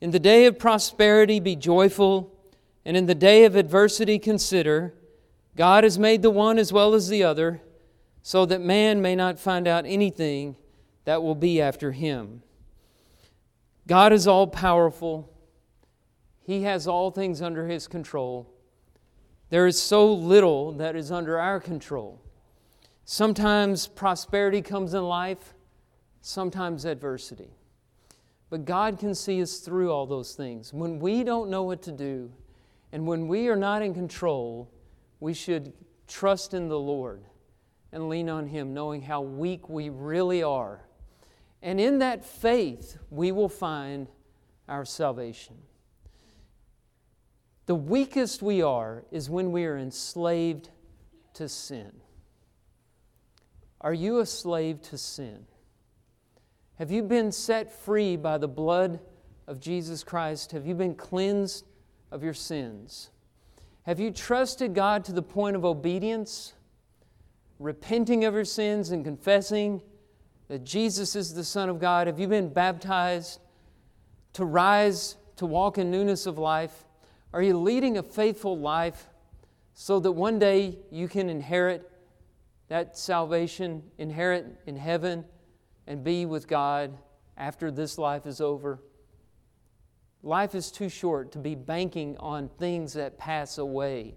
In 0.00 0.10
the 0.10 0.18
day 0.18 0.46
of 0.46 0.58
prosperity, 0.58 1.40
be 1.40 1.54
joyful, 1.54 2.32
and 2.86 2.96
in 2.96 3.04
the 3.04 3.14
day 3.14 3.44
of 3.44 3.54
adversity, 3.54 4.18
consider 4.18 4.94
God 5.56 5.84
has 5.84 5.98
made 5.98 6.22
the 6.22 6.30
one 6.30 6.58
as 6.58 6.72
well 6.72 6.94
as 6.94 7.10
the 7.10 7.22
other, 7.22 7.60
so 8.22 8.46
that 8.46 8.62
man 8.62 9.02
may 9.02 9.14
not 9.14 9.38
find 9.38 9.68
out 9.68 9.84
anything 9.84 10.56
that 11.04 11.22
will 11.22 11.34
be 11.34 11.60
after 11.60 11.92
him. 11.92 12.42
God 13.86 14.10
is 14.10 14.26
all 14.26 14.46
powerful. 14.46 15.30
He 16.44 16.62
has 16.62 16.88
all 16.88 17.10
things 17.10 17.42
under 17.42 17.68
His 17.68 17.86
control. 17.86 18.50
There 19.50 19.66
is 19.66 19.78
so 19.78 20.10
little 20.10 20.72
that 20.72 20.96
is 20.96 21.12
under 21.12 21.38
our 21.38 21.60
control. 21.60 22.22
Sometimes 23.04 23.86
prosperity 23.86 24.62
comes 24.62 24.94
in 24.94 25.04
life, 25.04 25.52
sometimes 26.22 26.86
adversity. 26.86 27.50
But 28.48 28.64
God 28.64 28.98
can 28.98 29.14
see 29.14 29.42
us 29.42 29.58
through 29.58 29.90
all 29.90 30.06
those 30.06 30.34
things. 30.34 30.72
When 30.72 30.98
we 31.00 31.24
don't 31.24 31.50
know 31.50 31.64
what 31.64 31.82
to 31.82 31.92
do, 31.92 32.32
and 32.92 33.06
when 33.06 33.26
we 33.26 33.48
are 33.48 33.56
not 33.56 33.82
in 33.82 33.92
control, 33.92 34.70
we 35.18 35.34
should 35.34 35.72
trust 36.06 36.54
in 36.54 36.68
the 36.68 36.78
Lord 36.78 37.24
and 37.92 38.08
lean 38.08 38.28
on 38.28 38.46
Him, 38.46 38.72
knowing 38.72 39.02
how 39.02 39.20
weak 39.20 39.68
we 39.68 39.88
really 39.88 40.42
are. 40.42 40.80
And 41.62 41.80
in 41.80 41.98
that 41.98 42.24
faith, 42.24 42.98
we 43.10 43.32
will 43.32 43.48
find 43.48 44.06
our 44.68 44.84
salvation. 44.84 45.56
The 47.66 47.74
weakest 47.74 48.42
we 48.42 48.62
are 48.62 49.04
is 49.10 49.28
when 49.28 49.50
we 49.50 49.64
are 49.64 49.76
enslaved 49.76 50.70
to 51.34 51.48
sin. 51.48 51.92
Are 53.80 53.94
you 53.94 54.20
a 54.20 54.26
slave 54.26 54.82
to 54.82 54.98
sin? 54.98 55.46
Have 56.78 56.90
you 56.90 57.02
been 57.02 57.32
set 57.32 57.72
free 57.72 58.16
by 58.16 58.36
the 58.36 58.48
blood 58.48 59.00
of 59.46 59.60
Jesus 59.60 60.04
Christ? 60.04 60.52
Have 60.52 60.66
you 60.66 60.74
been 60.74 60.94
cleansed 60.94 61.64
of 62.10 62.22
your 62.22 62.34
sins? 62.34 63.08
Have 63.84 63.98
you 63.98 64.10
trusted 64.10 64.74
God 64.74 65.02
to 65.06 65.12
the 65.12 65.22
point 65.22 65.56
of 65.56 65.64
obedience, 65.64 66.52
repenting 67.58 68.26
of 68.26 68.34
your 68.34 68.44
sins 68.44 68.90
and 68.90 69.04
confessing 69.04 69.80
that 70.48 70.64
Jesus 70.64 71.16
is 71.16 71.32
the 71.32 71.44
Son 71.44 71.70
of 71.70 71.80
God? 71.80 72.08
Have 72.08 72.20
you 72.20 72.28
been 72.28 72.50
baptized 72.50 73.40
to 74.34 74.44
rise 74.44 75.16
to 75.36 75.46
walk 75.46 75.78
in 75.78 75.90
newness 75.90 76.26
of 76.26 76.36
life? 76.36 76.84
Are 77.32 77.40
you 77.40 77.56
leading 77.56 77.96
a 77.96 78.02
faithful 78.02 78.58
life 78.58 79.08
so 79.72 79.98
that 80.00 80.12
one 80.12 80.38
day 80.38 80.76
you 80.90 81.08
can 81.08 81.30
inherit 81.30 81.90
that 82.68 82.98
salvation, 82.98 83.82
inherit 83.96 84.60
in 84.66 84.76
heaven, 84.76 85.24
and 85.86 86.02
be 86.02 86.26
with 86.26 86.48
God 86.48 86.96
after 87.36 87.70
this 87.70 87.98
life 87.98 88.26
is 88.26 88.40
over? 88.40 88.80
Life 90.22 90.54
is 90.54 90.70
too 90.70 90.88
short 90.88 91.32
to 91.32 91.38
be 91.38 91.54
banking 91.54 92.16
on 92.18 92.48
things 92.58 92.94
that 92.94 93.18
pass 93.18 93.58
away. 93.58 94.16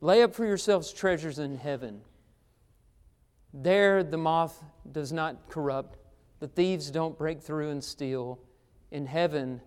Lay 0.00 0.22
up 0.22 0.34
for 0.34 0.46
yourselves 0.46 0.92
treasures 0.92 1.38
in 1.38 1.56
heaven. 1.56 2.00
There 3.52 4.04
the 4.04 4.16
moth 4.16 4.62
does 4.92 5.12
not 5.12 5.48
corrupt, 5.48 5.98
the 6.38 6.48
thieves 6.48 6.90
don't 6.90 7.18
break 7.18 7.42
through 7.42 7.70
and 7.70 7.82
steal. 7.82 8.38
In 8.90 9.06
heaven, 9.06 9.60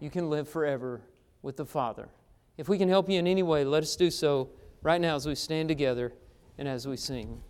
you 0.00 0.10
can 0.10 0.28
live 0.28 0.48
forever 0.48 1.00
with 1.42 1.56
the 1.56 1.64
Father. 1.64 2.08
If 2.56 2.68
we 2.68 2.78
can 2.78 2.88
help 2.88 3.08
you 3.08 3.18
in 3.18 3.26
any 3.26 3.42
way, 3.42 3.64
let 3.64 3.82
us 3.82 3.96
do 3.96 4.10
so 4.10 4.50
right 4.82 5.00
now 5.00 5.14
as 5.14 5.26
we 5.26 5.34
stand 5.34 5.68
together 5.68 6.12
and 6.58 6.68
as 6.68 6.86
we 6.86 6.96
sing. 6.96 7.40